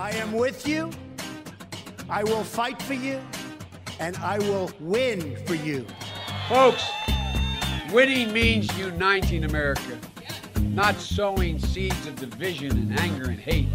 I 0.00 0.12
am 0.12 0.32
with 0.32 0.66
you. 0.66 0.90
I 2.08 2.24
will 2.24 2.42
fight 2.42 2.80
for 2.80 2.94
you. 2.94 3.20
And 3.98 4.16
I 4.16 4.38
will 4.38 4.70
win 4.80 5.36
for 5.44 5.54
you. 5.54 5.86
Folks, 6.48 6.82
winning 7.92 8.32
means 8.32 8.74
uniting 8.78 9.44
America, 9.44 9.98
not 10.58 10.96
sowing 10.96 11.58
seeds 11.58 12.06
of 12.06 12.16
division 12.16 12.70
and 12.70 12.98
anger 12.98 13.24
and 13.24 13.38
hate. 13.38 13.68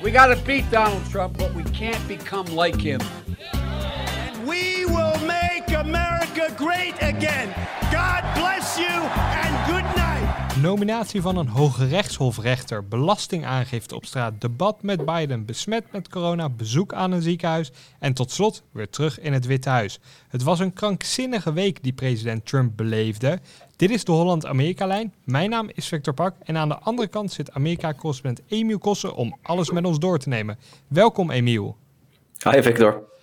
We 0.00 0.12
got 0.12 0.26
to 0.26 0.36
beat 0.44 0.70
Donald 0.70 1.04
Trump, 1.10 1.38
but 1.38 1.52
we 1.54 1.64
can't 1.64 2.06
become 2.06 2.46
like 2.46 2.80
him. 2.80 3.00
And 3.52 4.46
we 4.46 4.86
will 4.86 5.18
make 5.26 5.68
America 5.70 6.54
great 6.56 6.94
again. 7.02 7.52
God 7.90 8.22
bless 8.36 8.78
you 8.78 8.84
and 8.86 8.94
good 8.94 9.12
night. 9.26 9.43
Nominatie 10.64 11.22
van 11.22 11.36
een 11.36 11.48
hoge 11.48 11.86
rechtshofrechter, 11.86 12.88
belastingaangifte 12.88 13.94
op 13.94 14.04
straat, 14.04 14.40
debat 14.40 14.82
met 14.82 15.04
Biden, 15.04 15.44
besmet 15.44 15.84
met 15.92 16.08
corona, 16.08 16.48
bezoek 16.48 16.94
aan 16.94 17.12
een 17.12 17.22
ziekenhuis 17.22 17.70
en 17.98 18.14
tot 18.14 18.30
slot 18.30 18.62
weer 18.72 18.90
terug 18.90 19.20
in 19.20 19.32
het 19.32 19.46
Witte 19.46 19.68
Huis. 19.68 20.00
Het 20.28 20.42
was 20.42 20.60
een 20.60 20.72
krankzinnige 20.72 21.52
week 21.52 21.82
die 21.82 21.92
president 21.92 22.46
Trump 22.46 22.76
beleefde. 22.76 23.40
Dit 23.76 23.90
is 23.90 24.04
de 24.04 24.12
Holland-Amerika-lijn. 24.12 25.14
Mijn 25.24 25.50
naam 25.50 25.70
is 25.74 25.88
Victor 25.88 26.14
Pak 26.14 26.34
en 26.44 26.56
aan 26.56 26.68
de 26.68 26.78
andere 26.78 27.08
kant 27.08 27.32
zit 27.32 27.52
Amerika-correspondent 27.52 28.46
Emiel 28.48 28.78
Kossen 28.78 29.14
om 29.14 29.36
alles 29.42 29.70
met 29.70 29.84
ons 29.84 29.98
door 29.98 30.18
te 30.18 30.28
nemen. 30.28 30.58
Welkom 30.88 31.30
Emiel. 31.30 31.76
Hi 32.50 32.62
Victor. 32.62 33.13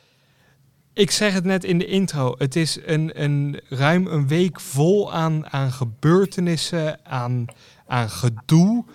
Ik 0.94 1.12
zeg 1.12 1.34
het 1.34 1.44
net 1.44 1.64
in 1.64 1.78
de 1.78 1.86
intro. 1.86 2.36
Het 2.38 2.56
is 2.56 2.80
een, 2.86 3.12
een 3.14 3.60
ruim 3.70 4.08
een 4.08 4.28
week 4.28 4.60
vol 4.60 5.14
aan, 5.14 5.46
aan 5.50 5.72
gebeurtenissen, 5.72 7.00
aan, 7.04 7.46
aan 7.88 8.10
gedoe. 8.10 8.86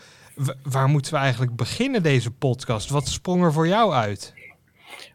waar 0.71 0.89
moeten 0.89 1.13
we 1.13 1.19
eigenlijk 1.19 1.57
beginnen, 1.57 2.03
deze 2.03 2.31
podcast? 2.31 2.91
Wat 2.91 3.09
sprong 3.09 3.45
er 3.45 3.53
voor 3.53 3.69
jou 3.69 3.93
uit? 3.93 4.35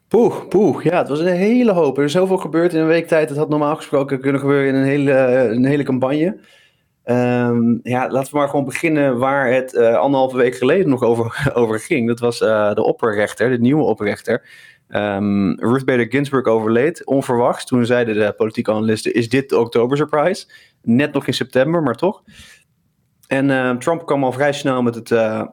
Poeh, 0.07 0.47
poeh. 0.47 0.83
Ja, 0.83 0.97
het 0.97 1.07
was 1.07 1.19
een 1.19 1.27
hele 1.27 1.71
hoop. 1.71 1.97
Er 1.97 2.03
is 2.03 2.11
zoveel 2.11 2.37
gebeurd 2.37 2.73
in 2.73 2.79
een 2.79 2.87
week 2.87 3.07
tijd. 3.07 3.29
Het 3.29 3.37
had 3.37 3.49
normaal 3.49 3.75
gesproken 3.75 4.19
kunnen 4.19 4.41
gebeuren 4.41 4.67
in 4.67 4.75
een 4.75 4.87
hele, 4.87 5.11
een 5.51 5.65
hele 5.65 5.83
campagne. 5.83 6.39
Um, 7.05 7.79
ja, 7.83 8.09
laten 8.09 8.31
we 8.31 8.37
maar 8.37 8.49
gewoon 8.49 8.65
beginnen 8.65 9.17
waar 9.17 9.51
het 9.51 9.73
uh, 9.73 9.95
anderhalve 9.95 10.37
week 10.37 10.55
geleden 10.55 10.89
nog 10.89 11.01
over, 11.03 11.41
over 11.53 11.79
ging. 11.79 12.07
Dat 12.07 12.19
was 12.19 12.41
uh, 12.41 12.73
de 12.73 12.83
opperrechter, 12.83 13.49
de 13.49 13.59
nieuwe 13.59 13.83
opperrechter. 13.83 14.49
Um, 14.95 15.59
Ruth 15.59 15.85
Bader 15.85 16.05
Ginsburg 16.09 16.45
overleed, 16.45 17.05
onverwachts. 17.05 17.65
Toen 17.65 17.85
zeiden 17.85 18.15
de 18.15 18.33
politieke 18.37 18.71
analisten, 18.71 19.13
is 19.13 19.29
dit 19.29 19.49
de 19.49 19.59
oktober 19.59 19.97
surprise? 19.97 20.47
Net 20.81 21.13
nog 21.13 21.27
in 21.27 21.33
september, 21.33 21.83
maar 21.83 21.95
toch. 21.95 22.23
En 23.27 23.49
uh, 23.49 23.71
Trump 23.71 24.05
kwam 24.05 24.23
al 24.23 24.31
vrij 24.31 24.53
snel 24.53 24.81
met 24.81 24.95
het, 24.95 25.09
uh, 25.09 25.43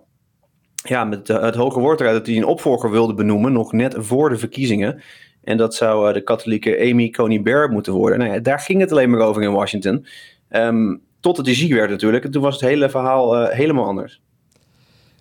ja, 0.75 1.05
met 1.05 1.29
het, 1.29 1.43
het 1.43 1.55
hoge 1.55 1.81
woord 1.81 2.01
eruit 2.01 2.17
dat 2.17 2.27
hij 2.27 2.37
een 2.37 2.45
opvolger 2.45 2.91
wilde 2.91 3.15
benoemen, 3.15 3.53
nog 3.53 3.73
net 3.73 3.95
voor 3.99 4.29
de 4.29 4.39
verkiezingen. 4.39 5.03
En 5.45 5.57
dat 5.57 5.75
zou 5.75 6.09
uh, 6.09 6.15
de 6.15 6.23
katholieke 6.23 6.91
Amy 6.91 7.11
Coney 7.11 7.43
Barrett 7.43 7.73
moeten 7.73 7.93
worden. 7.93 8.19
Nou 8.19 8.41
daar 8.41 8.61
ging 8.61 8.81
het 8.81 8.93
alleen 8.93 9.11
maar 9.11 9.21
over 9.21 9.43
in 9.43 9.53
Washington. 9.53 10.07
Um, 10.51 11.03
totdat 11.21 11.47
hij 11.47 11.55
ziek 11.55 11.73
werd 11.73 11.91
natuurlijk. 11.91 12.25
En 12.25 12.31
toen 12.31 12.43
was 12.43 12.55
het 12.55 12.71
hele 12.71 12.91
verhaal 12.91 13.47
helemaal 13.47 13.87
anders. 13.87 14.21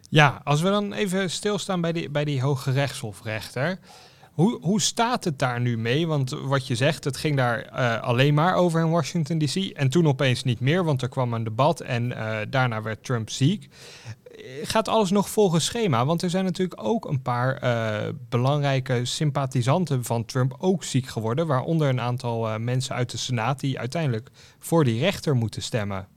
Ja, 0.09 0.41
als 0.43 0.61
we 0.61 0.69
dan 0.69 0.93
even 0.93 1.29
stilstaan 1.29 1.81
bij 1.81 1.91
die, 1.91 2.09
bij 2.09 2.25
die 2.25 2.41
Hoge 2.41 2.71
Rechtshofrechter. 2.71 3.79
Hoe, 4.37 4.57
hoe 4.61 4.81
staat 4.81 5.23
het 5.23 5.39
daar 5.39 5.61
nu 5.61 5.77
mee? 5.77 6.07
Want 6.07 6.29
wat 6.29 6.67
je 6.67 6.75
zegt, 6.75 7.03
het 7.03 7.17
ging 7.17 7.35
daar 7.35 7.69
uh, 7.73 8.01
alleen 8.01 8.33
maar 8.33 8.55
over 8.55 8.79
in 8.79 8.89
Washington 8.89 9.37
DC. 9.37 9.55
En 9.55 9.89
toen 9.89 10.07
opeens 10.07 10.43
niet 10.43 10.59
meer, 10.59 10.83
want 10.83 11.01
er 11.01 11.09
kwam 11.09 11.33
een 11.33 11.43
debat 11.43 11.79
en 11.79 12.09
uh, 12.11 12.37
daarna 12.49 12.81
werd 12.81 13.03
Trump 13.03 13.29
ziek. 13.29 13.67
Gaat 14.63 14.87
alles 14.87 15.11
nog 15.11 15.29
volgens 15.29 15.65
schema? 15.65 16.05
Want 16.05 16.21
er 16.21 16.29
zijn 16.29 16.45
natuurlijk 16.45 16.83
ook 16.83 17.05
een 17.05 17.21
paar 17.21 17.61
belangrijke 18.29 19.05
sympathisanten 19.05 20.03
van 20.03 20.25
Trump 20.25 20.55
ook 20.59 20.83
ziek 20.83 21.07
geworden. 21.07 21.47
Waaronder 21.47 21.89
een 21.89 22.01
aantal 22.01 22.59
mensen 22.59 22.95
uit 22.95 23.11
de 23.11 23.17
Senaat 23.17 23.59
die 23.59 23.79
uiteindelijk 23.79 24.29
voor 24.59 24.83
die 24.83 24.99
rechter 24.99 25.35
moeten 25.35 25.61
stemmen. 25.61 26.07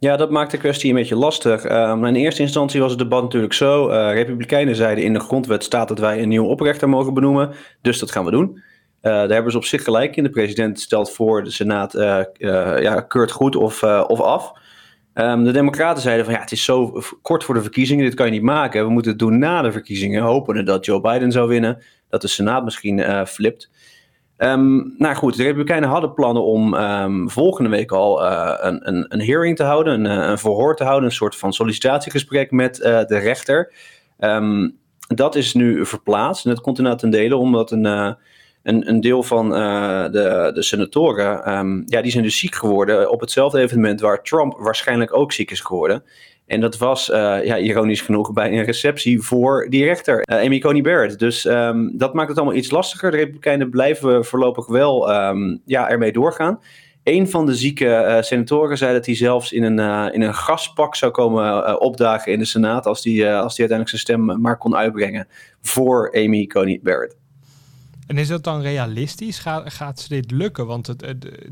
Ja, 0.00 0.16
dat 0.16 0.30
maakt 0.30 0.50
de 0.50 0.58
kwestie 0.58 0.90
een 0.90 0.96
beetje 0.96 1.16
lastig. 1.16 1.70
Um, 1.70 2.04
in 2.04 2.14
eerste 2.14 2.42
instantie 2.42 2.80
was 2.80 2.90
het 2.90 2.98
debat 2.98 3.22
natuurlijk 3.22 3.52
zo. 3.52 3.90
Uh, 3.90 4.12
Republikeinen 4.12 4.76
zeiden 4.76 5.04
in 5.04 5.12
de 5.12 5.20
grondwet 5.20 5.64
staat 5.64 5.88
dat 5.88 5.98
wij 5.98 6.22
een 6.22 6.28
nieuwe 6.28 6.48
oprechter 6.48 6.88
mogen 6.88 7.14
benoemen. 7.14 7.50
Dus 7.82 7.98
dat 7.98 8.10
gaan 8.10 8.24
we 8.24 8.30
doen. 8.30 8.50
Uh, 8.54 8.62
daar 9.02 9.28
hebben 9.28 9.52
ze 9.52 9.58
op 9.58 9.64
zich 9.64 9.84
gelijk 9.84 10.16
in. 10.16 10.22
De 10.22 10.30
president 10.30 10.80
stelt 10.80 11.10
voor, 11.10 11.44
de 11.44 11.50
Senaat 11.50 11.94
uh, 11.94 12.22
ja, 12.80 13.00
keurt 13.00 13.30
goed 13.30 13.56
of, 13.56 13.82
of 13.82 14.20
af. 14.20 14.52
Um, 15.14 15.44
de 15.44 15.50
Democraten 15.50 16.02
zeiden 16.02 16.24
van 16.24 16.34
ja, 16.34 16.40
het 16.40 16.52
is 16.52 16.64
zo 16.64 17.02
kort 17.22 17.44
voor 17.44 17.54
de 17.54 17.62
verkiezingen, 17.62 18.04
dit 18.04 18.14
kan 18.14 18.26
je 18.26 18.32
niet 18.32 18.42
maken. 18.42 18.84
We 18.84 18.90
moeten 18.90 19.10
het 19.10 19.20
doen 19.20 19.38
na 19.38 19.62
de 19.62 19.72
verkiezingen, 19.72 20.22
hopende 20.22 20.62
dat 20.62 20.84
Joe 20.84 21.00
Biden 21.00 21.32
zou 21.32 21.48
winnen, 21.48 21.82
dat 22.08 22.20
de 22.20 22.28
Senaat 22.28 22.64
misschien 22.64 23.26
flipt. 23.26 23.70
Um, 24.38 24.94
nou 24.98 25.14
goed, 25.14 25.36
de 25.36 25.42
Republikeinen 25.42 25.88
hadden 25.88 26.14
plannen 26.14 26.42
om 26.42 26.74
um, 26.74 27.30
volgende 27.30 27.70
week 27.70 27.92
al 27.92 28.24
uh, 28.24 28.54
een, 28.60 28.88
een, 28.88 29.06
een, 29.08 29.20
hearing 29.20 29.56
te 29.56 29.62
houden, 29.62 30.04
een, 30.04 30.20
eh, 30.20 30.28
een, 30.28 30.38
verhoor 30.38 30.76
te 30.76 30.84
houden, 30.84 31.08
een 31.08 31.14
soort 31.14 31.36
van 31.36 31.52
sollicitatiegesprek 31.52 32.50
met 32.50 32.78
uh, 32.78 32.84
de 33.04 33.18
rechter. 33.18 33.72
Um, 34.18 34.78
dat 35.14 35.34
is 35.34 35.54
nu 35.54 35.86
verplaatst 35.86 36.44
en 36.44 36.50
dat 36.50 36.60
komt 36.60 36.78
inderdaad 36.78 37.00
ten 37.00 37.10
dele 37.10 37.36
omdat 37.36 37.70
een, 37.70 37.84
een, 37.84 38.16
een, 38.88 39.00
deel 39.00 39.22
van 39.22 39.50
de, 39.50 40.50
de 40.54 40.62
senatoren, 40.62 41.84
ja, 41.86 42.02
die 42.02 42.10
zijn 42.10 42.24
dus 42.24 42.38
ziek 42.38 42.54
geworden 42.54 43.10
op 43.10 43.20
hetzelfde 43.20 43.60
evenement 43.60 44.00
waar 44.00 44.22
Trump 44.22 44.56
waarschijnlijk 44.58 45.16
ook 45.16 45.32
ziek 45.32 45.50
is 45.50 45.60
geworden. 45.60 46.02
En 46.48 46.60
dat 46.60 46.78
was, 46.78 47.08
uh, 47.08 47.44
ja, 47.44 47.58
ironisch 47.58 48.00
genoeg, 48.00 48.32
bij 48.32 48.52
een 48.52 48.64
receptie 48.64 49.20
voor 49.20 49.66
die 49.70 49.84
rechter, 49.84 50.24
uh, 50.30 50.44
Amy 50.44 50.58
Coney 50.58 50.80
Barrett. 50.80 51.18
Dus 51.18 51.44
um, 51.44 51.98
dat 51.98 52.14
maakt 52.14 52.28
het 52.28 52.38
allemaal 52.38 52.56
iets 52.56 52.70
lastiger. 52.70 53.10
De 53.10 53.16
Republikeinen 53.16 53.70
blijven 53.70 54.24
voorlopig 54.24 54.66
wel 54.66 55.14
um, 55.14 55.60
ja, 55.64 55.88
ermee 55.90 56.12
doorgaan. 56.12 56.60
Een 57.02 57.28
van 57.28 57.46
de 57.46 57.54
zieke 57.54 57.84
uh, 57.84 58.22
senatoren 58.22 58.78
zei 58.78 58.92
dat 58.92 59.06
hij 59.06 59.14
zelfs 59.14 59.52
in 59.52 59.62
een, 59.62 60.12
in 60.12 60.22
een 60.22 60.34
gaspak 60.34 60.96
zou 60.96 61.12
komen 61.12 61.80
opdagen 61.80 62.32
in 62.32 62.38
de 62.38 62.44
Senaat. 62.44 62.86
als 62.86 63.04
hij 63.04 63.36
als 63.36 63.56
die 63.56 63.68
uiteindelijk 63.68 63.88
zijn 63.88 64.00
stem 64.00 64.40
maar 64.40 64.58
kon 64.58 64.76
uitbrengen 64.76 65.28
voor 65.62 66.12
Amy 66.14 66.46
Coney 66.46 66.80
Barrett. 66.82 67.16
En 68.08 68.18
is 68.18 68.28
dat 68.28 68.44
dan 68.44 68.60
realistisch? 68.60 69.38
Gaat, 69.38 69.72
gaat 69.72 70.00
ze 70.00 70.08
dit 70.08 70.30
lukken? 70.30 70.66
Want 70.66 70.86
het, 70.86 71.02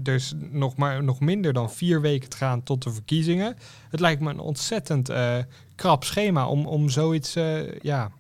er 0.04 0.14
is 0.14 0.34
nog, 0.50 0.76
maar, 0.76 1.04
nog 1.04 1.20
minder 1.20 1.52
dan 1.52 1.70
vier 1.70 2.00
weken 2.00 2.28
te 2.28 2.36
gaan 2.36 2.62
tot 2.62 2.82
de 2.82 2.90
verkiezingen. 2.90 3.56
Het 3.90 4.00
lijkt 4.00 4.20
me 4.20 4.30
een 4.30 4.38
ontzettend 4.38 5.10
uh, 5.10 5.36
krap 5.74 6.04
schema 6.04 6.48
om, 6.48 6.66
om 6.66 6.88
zoiets 6.88 7.36
uh, 7.36 7.72
ja, 7.80 8.10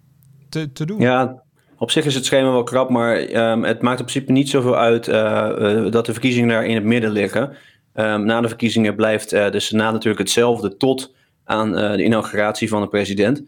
te, 0.48 0.72
te 0.72 0.86
doen. 0.86 1.00
Ja, 1.00 1.42
op 1.78 1.90
zich 1.90 2.04
is 2.04 2.14
het 2.14 2.24
schema 2.24 2.50
wel 2.50 2.62
krap, 2.62 2.90
maar 2.90 3.20
um, 3.20 3.64
het 3.64 3.82
maakt 3.82 3.98
in 3.98 4.04
principe 4.04 4.32
niet 4.32 4.48
zoveel 4.48 4.76
uit 4.76 5.08
uh, 5.08 5.90
dat 5.90 6.06
de 6.06 6.12
verkiezingen 6.12 6.48
daar 6.48 6.66
in 6.66 6.74
het 6.74 6.84
midden 6.84 7.10
liggen. 7.10 7.56
Um, 7.94 8.24
na 8.24 8.40
de 8.40 8.48
verkiezingen 8.48 8.94
blijft 8.94 9.30
de 9.30 9.60
Senaat 9.60 9.92
natuurlijk 9.92 10.22
hetzelfde 10.22 10.76
tot 10.76 11.14
aan 11.44 11.72
de 11.72 12.04
inauguratie 12.04 12.68
van 12.68 12.80
de 12.80 12.88
president. 12.88 13.42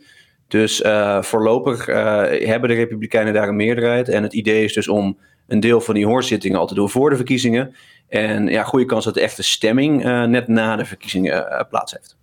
Dus 0.48 0.80
uh, 0.80 1.22
voorlopig 1.22 1.88
uh, 1.88 1.96
hebben 2.26 2.68
de 2.68 2.74
Republikeinen 2.74 3.32
daar 3.32 3.48
een 3.48 3.56
meerderheid. 3.56 4.08
En 4.08 4.22
het 4.22 4.32
idee 4.32 4.64
is 4.64 4.72
dus 4.72 4.88
om 4.88 5.18
een 5.46 5.60
deel 5.60 5.80
van 5.80 5.94
die 5.94 6.06
hoorzittingen 6.06 6.58
al 6.58 6.66
te 6.66 6.74
doen 6.74 6.90
voor 6.90 7.10
de 7.10 7.16
verkiezingen. 7.16 7.74
En 8.08 8.46
ja, 8.46 8.62
goede 8.62 8.84
kans 8.84 9.04
dat 9.04 9.14
de 9.14 9.20
echte 9.20 9.42
stemming 9.42 10.04
uh, 10.04 10.24
net 10.24 10.48
na 10.48 10.76
de 10.76 10.84
verkiezingen 10.84 11.66
plaats 11.70 11.92
heeft. 11.92 12.16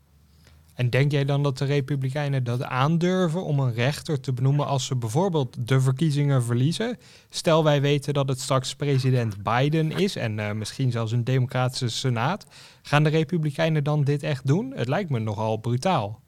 En 0.73 0.89
denk 0.89 1.11
jij 1.11 1.25
dan 1.25 1.43
dat 1.43 1.57
de 1.57 1.65
Republikeinen 1.65 2.43
dat 2.43 2.63
aandurven 2.63 3.43
om 3.43 3.59
een 3.59 3.73
rechter 3.73 4.19
te 4.19 4.33
benoemen 4.33 4.67
als 4.67 4.85
ze 4.85 4.95
bijvoorbeeld 4.95 5.67
de 5.67 5.81
verkiezingen 5.81 6.43
verliezen? 6.43 6.97
Stel 7.29 7.63
wij 7.63 7.81
weten 7.81 8.13
dat 8.13 8.27
het 8.27 8.39
straks 8.39 8.75
president 8.75 9.43
Biden 9.43 9.91
is 9.91 10.15
en 10.15 10.57
misschien 10.57 10.91
zelfs 10.91 11.11
een 11.11 11.23
democratische 11.23 11.89
senaat. 11.89 12.45
Gaan 12.81 13.03
de 13.03 13.09
Republikeinen 13.09 13.83
dan 13.83 14.03
dit 14.03 14.23
echt 14.23 14.47
doen? 14.47 14.73
Het 14.75 14.87
lijkt 14.87 15.09
me 15.09 15.19
nogal 15.19 15.57
brutaal. 15.57 16.23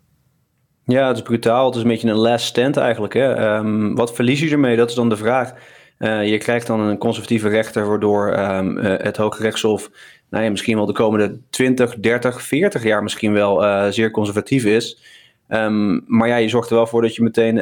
Ja, 0.87 1.07
het 1.07 1.17
is 1.17 1.23
brutaal. 1.23 1.65
Het 1.65 1.75
is 1.75 1.81
een 1.81 1.87
beetje 1.87 2.09
een 2.09 2.15
last 2.15 2.45
stand 2.45 2.77
eigenlijk. 2.77 3.13
Hè? 3.13 3.55
Um, 3.57 3.95
wat 3.95 4.13
verlies 4.13 4.39
je 4.39 4.49
ermee? 4.49 4.75
Dat 4.75 4.89
is 4.89 4.95
dan 4.95 5.09
de 5.09 5.17
vraag. 5.17 5.53
Uh, 5.99 6.29
je 6.29 6.37
krijgt 6.37 6.67
dan 6.67 6.79
een 6.79 6.97
conservatieve 6.97 7.49
rechter, 7.49 7.87
waardoor 7.87 8.39
um, 8.39 8.77
uh, 8.77 8.83
het 8.97 9.17
Hoge 9.17 9.41
Rechtshof 9.41 9.89
nou 10.29 10.43
ja, 10.43 10.49
misschien 10.49 10.75
wel 10.75 10.85
de 10.85 10.93
komende 10.93 11.39
20, 11.49 11.95
30, 11.95 12.41
40 12.41 12.83
jaar 12.83 13.03
misschien 13.03 13.33
wel 13.33 13.63
uh, 13.63 13.87
zeer 13.87 14.11
conservatief 14.11 14.65
is. 14.65 15.01
Um, 15.49 16.03
maar 16.05 16.27
ja, 16.27 16.35
je 16.35 16.49
zorgt 16.49 16.69
er 16.69 16.75
wel 16.75 16.87
voor 16.87 17.01
dat 17.01 17.15
je 17.15 17.23
meteen 17.23 17.57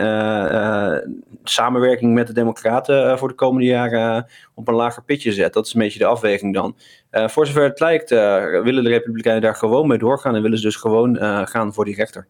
samenwerking 1.44 2.14
met 2.14 2.28
de 2.28 2.34
Democraten 2.34 3.18
voor 3.18 3.28
de 3.28 3.34
komende 3.34 3.68
jaren 3.68 4.28
op 4.54 4.68
een 4.68 4.74
lager 4.74 5.04
pitje 5.04 5.32
zet. 5.32 5.54
Dat 5.54 5.66
is 5.66 5.74
een 5.74 5.80
beetje 5.80 6.00
de 6.00 6.06
afweging 6.06 6.54
dan. 6.54 6.76
voor 7.12 7.46
zover 7.46 7.64
het 7.64 7.80
lijkt, 7.80 8.10
willen 8.10 8.84
de 8.84 8.90
Republikeinen 8.90 9.42
daar 9.42 9.56
gewoon 9.56 9.88
mee 9.88 9.98
doorgaan 9.98 10.36
en 10.36 10.42
willen 10.42 10.58
ze 10.58 10.64
dus 10.64 10.76
gewoon 10.76 11.18
gaan 11.48 11.74
voor 11.74 11.86
die 11.86 11.96
rechter 11.96 12.28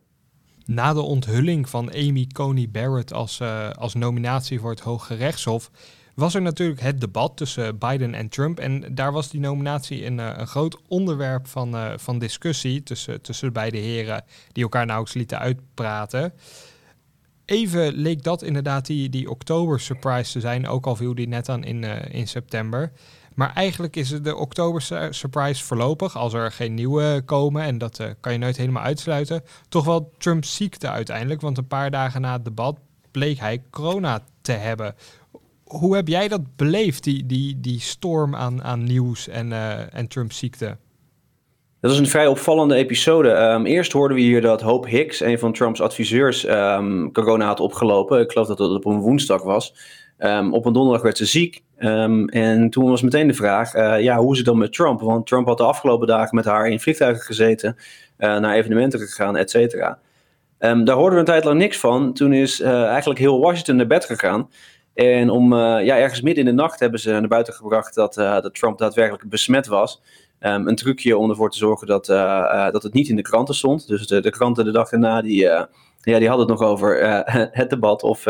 na 0.65 0.93
de 0.93 1.01
onthulling 1.01 1.69
van 1.69 1.93
Amy 1.93 2.27
Coney 2.33 2.69
Barrett 2.69 3.13
als, 3.13 3.39
uh, 3.39 3.69
als 3.69 3.93
nominatie 3.93 4.59
voor 4.59 4.69
het 4.69 4.79
Hoge 4.79 5.15
Rechtshof, 5.15 5.71
was 6.13 6.33
er 6.33 6.41
natuurlijk 6.41 6.81
het 6.81 7.01
debat 7.01 7.37
tussen 7.37 7.77
Biden 7.77 8.13
en 8.13 8.29
Trump. 8.29 8.59
En 8.59 8.95
daar 8.95 9.11
was 9.11 9.29
die 9.29 9.39
nominatie 9.39 10.05
een, 10.05 10.17
uh, 10.17 10.31
een 10.35 10.47
groot 10.47 10.77
onderwerp 10.87 11.47
van, 11.47 11.75
uh, 11.75 11.91
van 11.95 12.19
discussie 12.19 12.83
tussen, 12.83 13.21
tussen 13.21 13.53
beide 13.53 13.77
heren 13.77 14.23
die 14.51 14.63
elkaar 14.63 14.85
nauwelijks 14.85 15.17
lieten 15.17 15.39
uitpraten. 15.39 16.33
even 17.45 17.93
leek 17.93 18.23
dat 18.23 18.41
inderdaad 18.41 18.85
die, 18.85 19.09
die 19.09 19.29
oktober 19.29 19.79
surprise 19.79 20.31
te 20.31 20.39
zijn, 20.39 20.67
ook 20.67 20.85
al 20.85 20.95
viel 20.95 21.15
die 21.15 21.27
net 21.27 21.49
aan 21.49 21.63
in, 21.63 21.83
in 22.11 22.27
september. 22.27 22.91
Maar 23.35 23.53
eigenlijk 23.53 23.95
is 23.95 24.09
de 24.09 24.35
oktober 24.35 25.07
surprise 25.09 25.63
voorlopig, 25.63 26.17
als 26.17 26.33
er 26.33 26.51
geen 26.51 26.73
nieuwe 26.73 27.21
komen, 27.25 27.63
en 27.63 27.77
dat 27.77 28.15
kan 28.19 28.31
je 28.31 28.37
nooit 28.37 28.57
helemaal 28.57 28.83
uitsluiten, 28.83 29.43
toch 29.69 29.85
wel 29.85 30.11
Trumps 30.17 30.55
ziekte 30.55 30.89
uiteindelijk. 30.89 31.41
Want 31.41 31.57
een 31.57 31.67
paar 31.67 31.91
dagen 31.91 32.21
na 32.21 32.33
het 32.33 32.45
debat 32.45 32.77
bleek 33.11 33.39
hij 33.39 33.63
corona 33.69 34.23
te 34.41 34.51
hebben. 34.51 34.95
Hoe 35.63 35.95
heb 35.95 36.07
jij 36.07 36.27
dat 36.27 36.55
beleefd, 36.55 37.03
die, 37.03 37.25
die, 37.25 37.59
die 37.59 37.79
storm 37.79 38.35
aan, 38.35 38.63
aan 38.63 38.83
nieuws 38.83 39.27
en, 39.27 39.51
uh, 39.51 39.93
en 39.93 40.07
Trumps 40.07 40.37
ziekte? 40.37 40.77
Dat 41.79 41.91
is 41.91 41.99
een 41.99 42.07
vrij 42.07 42.27
opvallende 42.27 42.75
episode. 42.75 43.29
Um, 43.29 43.65
eerst 43.65 43.91
hoorden 43.91 44.17
we 44.17 44.23
hier 44.23 44.41
dat 44.41 44.61
Hope 44.61 44.89
Hicks, 44.89 45.19
een 45.19 45.39
van 45.39 45.53
Trumps 45.53 45.81
adviseurs, 45.81 46.47
um, 46.47 47.11
corona 47.11 47.45
had 47.45 47.59
opgelopen. 47.59 48.19
Ik 48.19 48.31
geloof 48.31 48.47
dat 48.47 48.59
het 48.59 48.71
op 48.71 48.85
een 48.85 48.99
woensdag 48.99 49.43
was. 49.43 49.73
Um, 50.19 50.53
op 50.53 50.65
een 50.65 50.73
donderdag 50.73 51.01
werd 51.01 51.17
ze 51.17 51.25
ziek. 51.25 51.63
en 51.77 52.69
toen 52.69 52.89
was 52.89 53.01
meteen 53.01 53.27
de 53.27 53.33
vraag, 53.33 53.75
uh, 53.75 54.01
ja, 54.01 54.17
hoe 54.17 54.31
is 54.31 54.37
het 54.37 54.47
dan 54.47 54.57
met 54.57 54.73
Trump? 54.73 55.01
Want 55.01 55.27
Trump 55.27 55.47
had 55.47 55.57
de 55.57 55.63
afgelopen 55.63 56.07
dagen 56.07 56.35
met 56.35 56.45
haar 56.45 56.67
in 56.67 56.79
vliegtuigen 56.79 57.23
gezeten, 57.23 57.75
uh, 58.17 58.37
naar 58.37 58.55
evenementen 58.55 58.99
gegaan, 58.99 59.37
et 59.37 59.49
cetera. 59.49 59.99
daar 60.59 60.95
hoorden 60.95 61.13
we 61.13 61.19
een 61.19 61.25
tijd 61.25 61.43
lang 61.43 61.59
niks 61.59 61.77
van. 61.77 62.13
Toen 62.13 62.33
is 62.33 62.61
eigenlijk 62.61 63.19
heel 63.19 63.39
Washington 63.39 63.75
naar 63.75 63.87
bed 63.87 64.05
gegaan. 64.05 64.49
En 64.93 65.29
om 65.29 65.53
ja, 65.55 65.97
ergens 65.97 66.21
midden 66.21 66.47
in 66.47 66.55
de 66.55 66.61
nacht 66.61 66.79
hebben 66.79 66.99
ze 66.99 67.11
naar 67.11 67.27
buiten 67.27 67.53
gebracht 67.53 67.95
dat, 67.95 68.13
dat 68.13 68.55
Trump 68.55 68.77
daadwerkelijk 68.77 69.29
besmet 69.29 69.67
was. 69.67 70.01
Een 70.39 70.75
trucje 70.75 71.17
om 71.17 71.29
ervoor 71.29 71.51
te 71.51 71.57
zorgen 71.57 71.87
dat, 71.87 72.05
dat 72.71 72.83
het 72.83 72.93
niet 72.93 73.09
in 73.09 73.15
de 73.15 73.21
kranten 73.21 73.55
stond. 73.55 73.87
Dus 73.87 74.07
de, 74.07 74.21
de 74.21 74.29
kranten 74.29 74.65
de 74.65 74.71
dag 74.71 74.91
erna, 74.91 75.21
die, 75.21 75.49
ja, 76.13 76.19
die 76.19 76.27
hadden 76.27 76.49
het 76.49 76.59
nog 76.59 76.69
over 76.69 76.99
het 77.59 77.69
debat 77.69 78.03
of, 78.03 78.25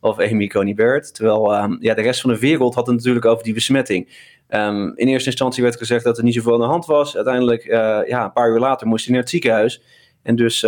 of 0.00 0.18
Amy 0.18 0.46
Coney 0.46 0.74
Barrett. 0.74 1.14
Terwijl 1.14 1.62
um, 1.62 1.76
ja, 1.80 1.94
de 1.94 2.02
rest 2.02 2.20
van 2.20 2.30
de 2.30 2.38
wereld 2.38 2.74
had 2.74 2.86
het 2.86 2.96
natuurlijk 2.96 3.24
over 3.24 3.44
die 3.44 3.54
besmetting. 3.54 4.08
Um, 4.48 4.96
in 4.96 5.08
eerste 5.08 5.28
instantie 5.30 5.62
werd 5.62 5.76
gezegd 5.76 6.04
dat 6.04 6.18
er 6.18 6.24
niet 6.24 6.34
zoveel 6.34 6.54
aan 6.54 6.60
de 6.60 6.66
hand 6.66 6.86
was. 6.86 7.16
Uiteindelijk, 7.16 7.64
ja, 8.08 8.24
een 8.24 8.32
paar 8.32 8.50
uur 8.50 8.58
later 8.58 8.86
moest 8.86 9.04
hij 9.04 9.12
naar 9.12 9.22
het 9.22 9.30
ziekenhuis. 9.30 9.82
En 10.22 10.36
dus 10.36 10.60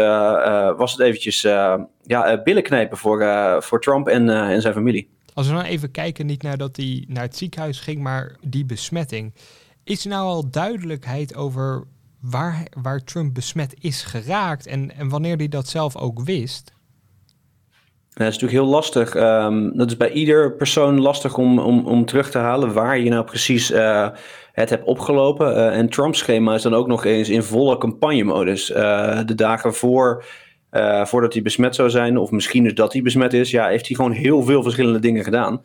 was 0.76 0.92
het 0.92 1.00
eventjes 1.00 1.40
ja, 2.02 2.40
billen 2.44 2.62
knijpen 2.62 2.98
voor, 2.98 3.24
voor 3.62 3.80
Trump 3.80 4.08
en, 4.08 4.28
en 4.28 4.60
zijn 4.60 4.74
familie. 4.74 5.10
Als 5.34 5.46
we 5.46 5.52
nou 5.52 5.66
even 5.66 5.90
kijken, 5.90 6.26
niet 6.26 6.42
naar 6.42 6.56
dat 6.56 6.76
hij 6.76 7.04
naar 7.08 7.22
het 7.22 7.36
ziekenhuis 7.36 7.80
ging, 7.80 8.00
maar 8.00 8.36
die 8.40 8.64
besmetting. 8.64 9.34
Is 9.84 10.04
er 10.04 10.10
nou 10.10 10.24
al 10.24 10.50
duidelijkheid 10.50 11.34
over 11.34 11.84
waar, 12.22 12.66
waar 12.82 13.04
Trump 13.04 13.34
besmet 13.34 13.74
is 13.80 14.02
geraakt 14.02 14.66
en, 14.66 14.96
en 14.96 15.08
wanneer 15.08 15.36
hij 15.36 15.48
dat 15.48 15.68
zelf 15.68 15.96
ook 15.96 16.20
wist? 16.20 16.72
dat 18.14 18.26
is 18.26 18.32
natuurlijk 18.32 18.62
heel 18.62 18.72
lastig. 18.72 19.14
Um, 19.14 19.76
dat 19.76 19.90
is 19.90 19.96
bij 19.96 20.10
ieder 20.10 20.52
persoon 20.52 21.00
lastig 21.00 21.38
om, 21.38 21.58
om, 21.58 21.86
om 21.86 22.04
terug 22.04 22.30
te 22.30 22.38
halen 22.38 22.72
waar 22.72 22.98
je 22.98 23.10
nou 23.10 23.24
precies 23.24 23.70
uh, 23.70 24.08
het 24.52 24.70
hebt 24.70 24.84
opgelopen. 24.84 25.56
Uh, 25.56 25.76
en 25.76 25.88
Trumps 25.88 26.18
schema 26.18 26.54
is 26.54 26.62
dan 26.62 26.74
ook 26.74 26.86
nog 26.86 27.04
eens 27.04 27.28
in 27.28 27.42
volle 27.42 27.78
campagnemodus. 27.78 28.70
Uh, 28.70 29.20
de 29.26 29.34
dagen 29.34 29.74
voor, 29.74 30.24
voordat 31.02 31.32
hij 31.32 31.42
besmet 31.42 31.74
zou 31.74 31.90
zijn, 31.90 32.18
of 32.18 32.30
misschien 32.30 32.62
dus 32.62 32.74
dat 32.74 32.92
hij 32.92 33.02
besmet 33.02 33.32
is, 33.32 33.50
ja, 33.50 33.68
heeft 33.68 33.86
hij 33.86 33.96
gewoon 33.96 34.12
heel 34.12 34.42
veel 34.42 34.62
verschillende 34.62 34.98
dingen 34.98 35.24
gedaan. 35.24 35.62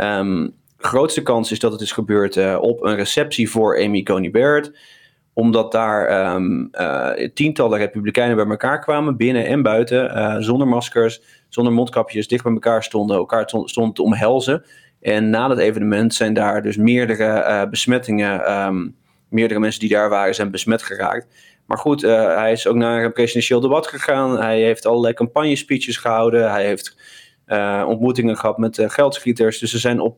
Um, 0.00 0.54
grootste 0.76 1.22
kans 1.22 1.52
is 1.52 1.58
dat 1.58 1.72
het 1.72 1.80
is 1.80 1.92
gebeurd 1.92 2.58
op 2.58 2.84
een 2.84 2.96
receptie 2.96 3.50
voor 3.50 3.82
Amy 3.82 4.02
Coney 4.02 4.30
Barrett. 4.30 4.78
Omdat 5.38 5.72
daar 5.72 6.34
um, 6.34 6.68
uh, 6.72 7.10
tientallen 7.34 7.78
republikeinen 7.78 8.36
bij 8.36 8.46
elkaar 8.46 8.80
kwamen, 8.80 9.16
binnen 9.16 9.46
en 9.46 9.62
buiten, 9.62 10.16
uh, 10.16 10.36
zonder 10.38 10.68
maskers, 10.68 11.22
zonder 11.48 11.72
mondkapjes, 11.72 12.28
dicht 12.28 12.42
bij 12.42 12.52
elkaar 12.52 12.82
stonden, 12.82 13.16
elkaar 13.16 13.48
stonden 13.64 13.94
te 13.94 14.02
omhelzen. 14.02 14.64
En 15.00 15.30
na 15.30 15.48
dat 15.48 15.58
evenement 15.58 16.14
zijn 16.14 16.34
daar 16.34 16.62
dus 16.62 16.76
meerdere 16.76 17.66
besmettingen, 17.70 18.52
um, 18.52 18.96
meerdere 19.28 19.60
mensen 19.60 19.80
die 19.80 19.88
daar 19.88 20.08
waren, 20.08 20.34
zijn 20.34 20.50
besmet 20.50 20.82
geraakt. 20.82 21.26
Maar 21.66 21.78
goed, 21.78 22.02
hij 22.02 22.52
is 22.52 22.66
ook 22.66 22.76
naar 22.76 23.04
een 23.04 23.12
presidentieel 23.12 23.60
debat 23.60 23.86
gegaan. 23.86 24.38
Hij 24.38 24.60
heeft 24.60 24.86
allerlei 24.86 25.14
campagnespeeches 25.14 25.96
gehouden. 25.96 26.50
Hij 26.50 26.64
heeft 26.64 26.96
ontmoetingen 27.86 28.36
gehad 28.36 28.58
met 28.58 28.84
geldschieters. 28.86 29.58
Dus 29.58 29.72
er 29.72 29.80
zijn 29.80 30.00
op 30.00 30.16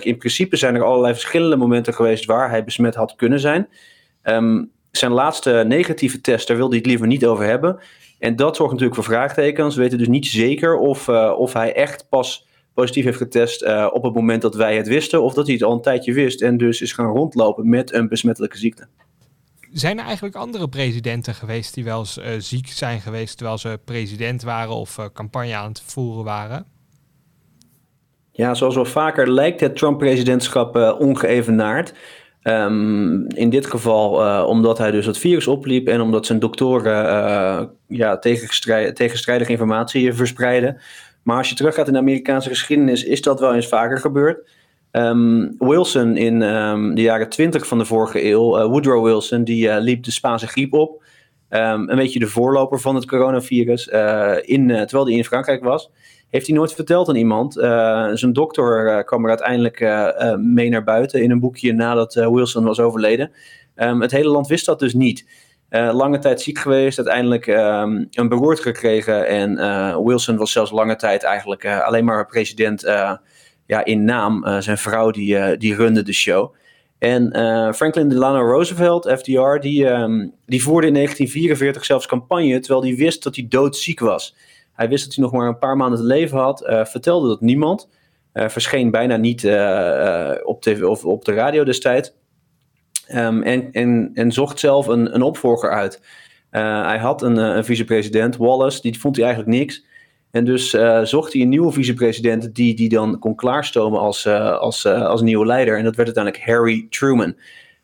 in 0.00 0.18
principe 0.18 0.56
zijn 0.56 0.74
er 0.74 0.84
allerlei 0.84 1.12
verschillende 1.12 1.56
momenten 1.56 1.94
geweest 1.94 2.24
waar 2.24 2.50
hij 2.50 2.64
besmet 2.64 2.94
had 2.94 3.14
kunnen 3.16 3.40
zijn. 3.40 3.68
Ehm, 4.22 4.64
zijn 4.90 5.12
laatste 5.12 5.64
negatieve 5.66 6.20
test, 6.20 6.46
daar 6.46 6.56
wilde 6.56 6.70
hij 6.70 6.78
het 6.78 6.88
liever 6.90 7.06
niet 7.06 7.26
over 7.26 7.44
hebben. 7.44 7.78
En 8.18 8.36
dat 8.36 8.56
zorgt 8.56 8.72
natuurlijk 8.72 9.00
voor 9.00 9.14
vraagtekens. 9.14 9.74
We 9.74 9.82
weten 9.82 9.98
dus 9.98 10.08
niet 10.08 10.26
zeker 10.26 10.76
of, 10.76 11.08
uh, 11.08 11.34
of 11.38 11.52
hij 11.52 11.74
echt 11.74 12.08
pas 12.08 12.46
positief 12.74 13.04
heeft 13.04 13.16
getest 13.16 13.62
uh, 13.62 13.88
op 13.92 14.02
het 14.02 14.14
moment 14.14 14.42
dat 14.42 14.54
wij 14.54 14.76
het 14.76 14.88
wisten. 14.88 15.22
Of 15.22 15.34
dat 15.34 15.44
hij 15.46 15.54
het 15.54 15.64
al 15.64 15.72
een 15.72 15.80
tijdje 15.80 16.12
wist 16.12 16.42
en 16.42 16.56
dus 16.56 16.80
is 16.80 16.92
gaan 16.92 17.12
rondlopen 17.12 17.68
met 17.68 17.92
een 17.92 18.08
besmettelijke 18.08 18.58
ziekte. 18.58 18.86
Zijn 19.72 19.98
er 19.98 20.04
eigenlijk 20.04 20.36
andere 20.36 20.68
presidenten 20.68 21.34
geweest 21.34 21.74
die 21.74 21.84
wel 21.84 21.98
eens 21.98 22.18
uh, 22.18 22.24
ziek 22.38 22.68
zijn 22.68 23.00
geweest 23.00 23.36
terwijl 23.36 23.58
ze 23.58 23.80
president 23.84 24.42
waren 24.42 24.74
of 24.74 24.98
campagne 25.12 25.54
aan 25.54 25.68
het 25.68 25.82
voeren 25.86 26.24
waren? 26.24 26.66
Ja, 28.32 28.54
zoals 28.54 28.74
wel 28.74 28.84
vaker 28.84 29.32
lijkt 29.32 29.60
het 29.60 29.76
Trump-presidentschap 29.76 30.76
ongeëvenaard. 30.98 31.92
Um, 32.42 33.26
in 33.28 33.50
dit 33.50 33.66
geval 33.66 34.24
uh, 34.24 34.44
omdat 34.46 34.78
hij 34.78 34.90
dus 34.90 35.06
het 35.06 35.18
virus 35.18 35.46
opliep 35.46 35.88
en 35.88 36.00
omdat 36.00 36.26
zijn 36.26 36.38
doktoren 36.38 37.04
uh, 37.04 37.62
ja, 37.86 38.18
tegenstrijdige 38.18 39.50
informatie 39.50 40.12
verspreiden. 40.12 40.80
Maar 41.22 41.36
als 41.36 41.48
je 41.48 41.54
teruggaat 41.54 41.86
in 41.86 41.92
de 41.92 41.98
Amerikaanse 41.98 42.48
geschiedenis, 42.48 43.04
is 43.04 43.22
dat 43.22 43.40
wel 43.40 43.54
eens 43.54 43.68
vaker 43.68 43.98
gebeurd. 43.98 44.48
Um, 44.92 45.54
Wilson 45.58 46.16
in 46.16 46.42
um, 46.42 46.94
de 46.94 47.02
jaren 47.02 47.28
20 47.28 47.66
van 47.66 47.78
de 47.78 47.84
vorige 47.84 48.24
eeuw, 48.24 48.68
Woodrow 48.68 49.04
Wilson, 49.04 49.44
die 49.44 49.80
liep 49.80 50.04
de 50.04 50.10
Spaanse 50.10 50.46
griep 50.46 50.72
op. 50.72 51.02
een 51.50 51.96
beetje 51.96 52.18
de 52.18 52.26
voorloper 52.26 52.80
van 52.80 52.94
het 52.94 53.06
coronavirus, 53.06 53.86
in, 54.42 54.66
terwijl 54.66 55.06
hij 55.06 55.14
in 55.14 55.24
Frankrijk 55.24 55.64
was 55.64 55.90
heeft 56.30 56.46
hij 56.46 56.56
nooit 56.56 56.74
verteld 56.74 57.08
aan 57.08 57.14
iemand. 57.16 57.56
Uh, 57.56 58.08
zijn 58.12 58.32
dokter 58.32 59.04
kwam 59.04 59.22
er 59.22 59.28
uiteindelijk 59.28 59.80
mee 60.38 60.68
naar 60.68 60.84
buiten 60.84 61.22
in 61.22 61.30
een 61.30 61.40
boekje 61.40 61.72
nadat 61.72 62.14
Wilson 62.14 62.64
was 62.64 62.80
overleden. 62.80 63.30
Um, 63.76 64.00
het 64.00 64.10
hele 64.10 64.28
land 64.28 64.46
wist 64.46 64.66
dat 64.66 64.78
dus 64.78 64.94
niet. 64.94 65.26
lange 65.70 66.18
tijd 66.18 66.40
ziek 66.40 66.58
geweest, 66.58 66.98
uiteindelijk 66.98 67.46
um, 67.46 68.08
een 68.10 68.28
beroerte 68.28 68.62
gekregen. 68.62 69.26
En 69.26 69.54
Wilson 70.04 70.36
was 70.36 70.52
zelfs 70.52 70.70
lange 70.70 70.96
tijd 70.96 71.22
eigenlijk 71.22 71.66
alleen 71.66 72.04
maar 72.04 72.26
president 72.26 72.80
ja, 73.66 73.84
in 73.84 74.04
naam. 74.04 74.44
zijn 74.58 74.78
vrouw 74.78 75.10
die, 75.10 75.56
die 75.56 75.74
runde 75.74 76.02
de 76.02 76.12
show. 76.12 76.54
En 77.00 77.32
Franklin 77.74 78.08
Delano 78.08 78.40
Roosevelt, 78.40 79.08
FDR, 79.08 79.58
die, 79.58 79.86
um, 79.86 80.32
die 80.46 80.62
voerde 80.62 80.86
in 80.86 80.94
1944 80.94 81.84
zelfs 81.84 82.06
campagne 82.06 82.60
terwijl 82.60 82.82
hij 82.82 82.94
wist 82.94 83.22
dat 83.22 83.36
hij 83.36 83.46
doodziek 83.48 84.00
was. 84.00 84.36
Hij 84.72 84.88
wist 84.88 85.04
dat 85.04 85.14
hij 85.14 85.24
nog 85.24 85.32
maar 85.32 85.48
een 85.48 85.58
paar 85.58 85.76
maanden 85.76 85.98
te 85.98 86.04
leven 86.04 86.38
had, 86.38 86.62
uh, 86.62 86.84
vertelde 86.84 87.28
dat 87.28 87.40
niemand. 87.40 87.88
Uh, 88.34 88.48
verscheen 88.48 88.90
bijna 88.90 89.16
niet 89.16 89.44
op, 90.44 90.62
TV 90.62 90.82
of 90.82 91.04
op 91.04 91.24
de 91.24 91.32
radio 91.32 91.64
destijds. 91.64 92.12
Um, 93.08 93.42
en, 93.42 93.72
en, 93.72 94.10
en 94.14 94.32
zocht 94.32 94.58
zelf 94.58 94.86
een, 94.86 95.14
een 95.14 95.22
opvolger 95.22 95.70
uit. 95.70 96.02
hij 96.50 96.98
had 96.98 97.22
een, 97.22 97.36
een 97.36 97.64
vicepresident, 97.64 98.36
Wallace, 98.36 98.80
die 98.80 99.00
vond 99.00 99.16
hij 99.16 99.24
eigenlijk 99.24 99.56
niks. 99.58 99.84
En 100.30 100.44
dus 100.44 100.70
zocht 101.02 101.32
hij 101.32 101.42
een 101.42 101.48
nieuwe 101.48 101.72
vicepresident 101.72 102.54
die, 102.54 102.74
die 102.74 102.88
dan 102.88 103.18
kon 103.18 103.34
klaarstomen 103.34 104.00
als, 104.00 104.26
als, 104.26 104.86
als 104.86 105.22
nieuwe 105.22 105.46
leider. 105.46 105.78
En 105.78 105.84
dat 105.84 105.96
werd 105.96 106.16
uiteindelijk 106.16 106.44
Harry 106.44 106.86
Truman. 106.90 107.34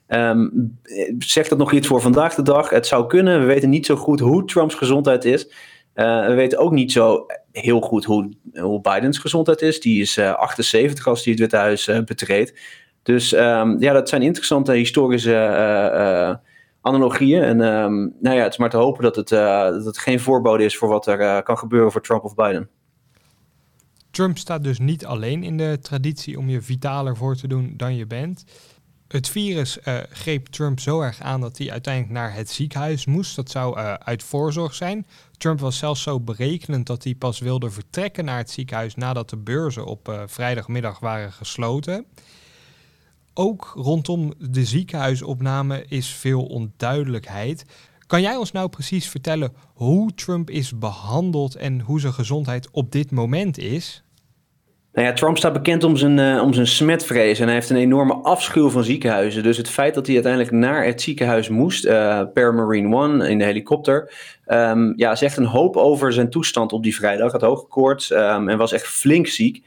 Um, 0.08 0.78
zegt 1.18 1.48
dat 1.48 1.58
nog 1.58 1.72
iets 1.72 1.86
voor 1.86 2.00
vandaag 2.00 2.34
de 2.34 2.42
dag? 2.42 2.70
Het 2.70 2.86
zou 2.86 3.06
kunnen. 3.06 3.40
We 3.40 3.46
weten 3.46 3.70
niet 3.70 3.86
zo 3.86 3.96
goed 3.96 4.20
hoe 4.20 4.44
Trumps 4.44 4.74
gezondheid 4.74 5.24
is. 5.24 5.48
We 5.94 6.32
weten 6.34 6.58
ook 6.58 6.72
niet 6.72 6.92
zo 6.92 7.26
heel 7.52 7.80
goed 7.80 8.04
hoe, 8.04 8.32
hoe 8.52 8.80
Bidens 8.80 9.18
gezondheid 9.18 9.62
is. 9.62 9.80
Die 9.80 10.00
is 10.00 10.16
uh, 10.16 10.28
eh, 10.28 10.34
78 10.34 11.06
als 11.06 11.24
hij 11.24 11.32
het 11.32 11.40
Witte 11.40 11.56
Huis 11.56 11.90
betreedt. 12.04 12.58
Dus 13.02 13.32
um, 13.32 13.80
ja, 13.80 13.92
dat 13.92 14.08
zijn 14.08 14.22
interessante 14.22 14.72
historische 14.72 16.40
analogieën. 16.86 17.42
En 17.42 17.60
um, 17.60 18.14
nou 18.20 18.36
ja, 18.36 18.42
het 18.42 18.52
is 18.52 18.58
maar 18.58 18.70
te 18.70 18.76
hopen 18.76 19.02
dat 19.02 19.16
het, 19.16 19.28
dat 19.28 19.84
het 19.84 19.98
geen 19.98 20.20
voorbode 20.20 20.64
is 20.64 20.76
voor 20.76 20.88
wat 20.88 21.06
er 21.06 21.42
kan 21.42 21.58
gebeuren 21.58 21.92
voor 21.92 22.02
Trump 22.02 22.24
of 22.24 22.34
Biden. 22.34 22.68
Trump 24.10 24.38
staat 24.38 24.64
dus 24.64 24.78
niet 24.78 25.06
alleen 25.06 25.42
in 25.42 25.56
de 25.56 25.78
traditie 25.82 26.38
om 26.38 26.48
je 26.48 26.62
vitaler 26.62 27.16
voor 27.16 27.36
te 27.36 27.48
doen 27.48 27.74
dan 27.76 27.96
je 27.96 28.06
bent. 28.06 28.44
Het 29.08 29.28
virus 29.28 29.78
uh, 29.78 29.98
greep 30.10 30.46
Trump 30.46 30.80
zo 30.80 31.00
erg 31.00 31.20
aan 31.20 31.40
dat 31.40 31.58
hij 31.58 31.70
uiteindelijk 31.70 32.14
naar 32.14 32.34
het 32.34 32.50
ziekenhuis 32.50 33.06
moest. 33.06 33.36
Dat 33.36 33.50
zou 33.50 33.76
uit 33.98 34.22
voorzorg 34.22 34.74
zijn. 34.74 35.06
Trump 35.38 35.60
was 35.60 35.78
zelfs 35.78 36.02
zo 36.02 36.20
berekenend 36.20 36.86
dat 36.86 37.04
hij 37.04 37.14
pas 37.14 37.38
wilde 37.38 37.70
vertrekken 37.70 38.24
naar 38.24 38.38
het 38.38 38.50
ziekenhuis 38.50 38.94
nadat 38.94 39.30
de 39.30 39.36
beurzen 39.36 39.84
op 39.84 40.24
vrijdagmiddag 40.26 40.98
waren 40.98 41.32
gesloten. 41.32 42.06
Ook 43.38 43.72
rondom 43.74 44.32
de 44.38 44.64
ziekenhuisopname 44.64 45.84
is 45.88 46.08
veel 46.08 46.42
onduidelijkheid. 46.42 47.64
Kan 48.06 48.22
jij 48.22 48.36
ons 48.36 48.52
nou 48.52 48.68
precies 48.68 49.08
vertellen 49.08 49.52
hoe 49.74 50.14
Trump 50.14 50.50
is 50.50 50.78
behandeld 50.78 51.56
en 51.56 51.80
hoe 51.80 52.00
zijn 52.00 52.12
gezondheid 52.12 52.68
op 52.70 52.92
dit 52.92 53.10
moment 53.10 53.58
is? 53.58 54.04
Nou 54.92 55.08
ja, 55.08 55.14
Trump 55.14 55.36
staat 55.36 55.52
bekend 55.52 55.84
om 55.84 55.96
zijn, 55.96 56.18
uh, 56.18 56.42
om 56.42 56.52
zijn 56.52 56.66
smetvrees 56.66 57.38
en 57.38 57.44
hij 57.44 57.54
heeft 57.54 57.70
een 57.70 57.76
enorme 57.76 58.14
afschuw 58.14 58.70
van 58.70 58.84
ziekenhuizen. 58.84 59.42
Dus 59.42 59.56
het 59.56 59.68
feit 59.68 59.94
dat 59.94 60.06
hij 60.06 60.14
uiteindelijk 60.14 60.52
naar 60.52 60.84
het 60.84 61.02
ziekenhuis 61.02 61.48
moest, 61.48 61.84
uh, 61.84 62.22
per 62.32 62.54
Marine 62.54 62.96
One 62.96 63.28
in 63.28 63.38
de 63.38 63.44
helikopter, 63.44 64.12
um, 64.46 64.92
ja, 64.96 65.14
zegt 65.14 65.36
een 65.36 65.44
hoop 65.44 65.76
over 65.76 66.12
zijn 66.12 66.30
toestand 66.30 66.72
op 66.72 66.82
die 66.82 66.94
vrijdag. 66.94 67.32
Had 67.32 67.40
hoge 67.40 67.66
koorts 67.66 68.10
um, 68.10 68.48
en 68.48 68.58
was 68.58 68.72
echt 68.72 68.86
flink 68.86 69.26
ziek. 69.26 69.64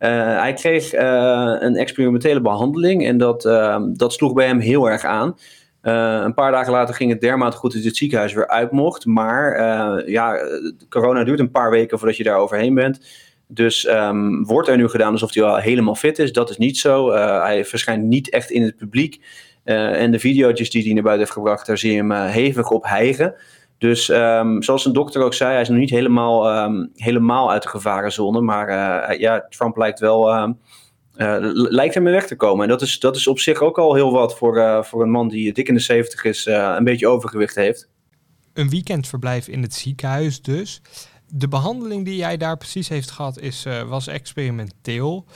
Uh, 0.00 0.40
hij 0.40 0.52
kreeg 0.52 0.92
een 0.92 1.76
experimentele 1.76 2.40
behandeling 2.40 3.06
en 3.06 3.18
dat, 3.18 3.44
ehm, 3.44 3.92
dat 3.92 4.12
sloeg 4.12 4.32
bij 4.32 4.46
hem 4.46 4.58
heel 4.58 4.90
erg 4.90 5.04
aan. 5.04 5.36
een 5.82 6.34
paar 6.34 6.52
dagen 6.52 6.72
later 6.72 6.94
ging 6.94 7.10
het 7.10 7.20
dermate 7.20 7.56
goed 7.56 7.72
dat 7.72 7.80
hij 7.80 7.88
het 7.88 7.98
ziekenhuis 7.98 8.32
weer 8.32 8.48
uit 8.48 8.70
mocht. 8.70 9.06
Maar 9.06 9.60
ja, 10.10 10.38
corona 10.88 11.24
duurt 11.24 11.40
een 11.40 11.50
paar 11.50 11.70
weken 11.70 11.98
voordat 11.98 12.16
je 12.16 12.24
daar 12.24 12.36
overheen 12.36 12.74
bent. 12.74 13.00
Dus 13.46 13.88
um, 13.88 14.44
wordt 14.44 14.68
er 14.68 14.76
nu 14.76 14.88
gedaan 14.88 15.12
alsof 15.12 15.34
hij 15.34 15.42
al 15.42 15.56
helemaal 15.56 15.94
fit 15.94 16.18
is? 16.18 16.32
Dat 16.32 16.50
is 16.50 16.56
niet 16.56 16.78
zo. 16.78 17.12
Hij 17.42 17.64
verschijnt 17.64 18.04
niet 18.04 18.30
echt 18.30 18.50
in 18.50 18.62
het 18.62 18.76
publiek. 18.76 19.20
En 19.64 20.10
de 20.10 20.18
video's 20.18 20.70
die 20.70 20.82
hij 20.82 20.92
naar 20.92 21.02
buiten 21.02 21.24
heeft 21.24 21.36
gebracht, 21.36 21.66
daar 21.66 21.78
zie 21.78 21.92
je 21.92 21.96
hem 21.96 22.12
hevig 22.12 22.70
op 22.70 22.84
hijgen. 22.84 23.34
Dus 23.80 24.08
um, 24.08 24.62
zoals 24.62 24.84
een 24.84 24.92
dokter 24.92 25.22
ook 25.22 25.34
zei, 25.34 25.52
hij 25.52 25.60
is 25.60 25.68
nog 25.68 25.78
niet 25.78 25.90
helemaal, 25.90 26.62
um, 26.64 26.90
helemaal 26.94 27.50
uit 27.50 27.62
de 27.62 27.68
gevarenzone. 27.68 28.40
Maar 28.40 29.18
ja, 29.18 29.46
Trump 29.48 29.76
lijkt 29.76 30.00
wel 30.00 30.54
lijkt 31.52 31.94
ermee 31.94 32.12
weg 32.12 32.26
te 32.26 32.36
komen. 32.36 32.62
En 32.62 32.68
dat 32.68 32.82
is, 32.82 32.98
dat 32.98 33.16
is 33.16 33.26
op 33.26 33.38
zich 33.38 33.60
ook 33.60 33.78
al 33.78 33.94
heel 33.94 34.12
wat 34.12 34.36
voor, 34.36 34.84
voor 34.84 35.02
een 35.02 35.10
man 35.10 35.28
die 35.28 35.52
dik 35.52 35.68
in 35.68 35.74
de 35.74 35.80
70 35.80 36.24
is, 36.24 36.46
een 36.46 36.84
beetje 36.84 37.08
overgewicht 37.08 37.54
heeft. 37.54 37.88
Een 38.52 38.68
weekendverblijf 38.68 39.48
in 39.48 39.62
het 39.62 39.74
ziekenhuis 39.74 40.42
dus 40.42 40.82
de 41.32 41.48
behandeling 41.48 42.04
die 42.04 42.16
jij 42.16 42.36
daar 42.36 42.56
precies 42.56 42.88
heeft 42.88 43.10
gehad 43.10 43.38
is, 43.38 43.66
uh, 43.66 43.82
was 43.82 44.06
experimenteel. 44.06 45.26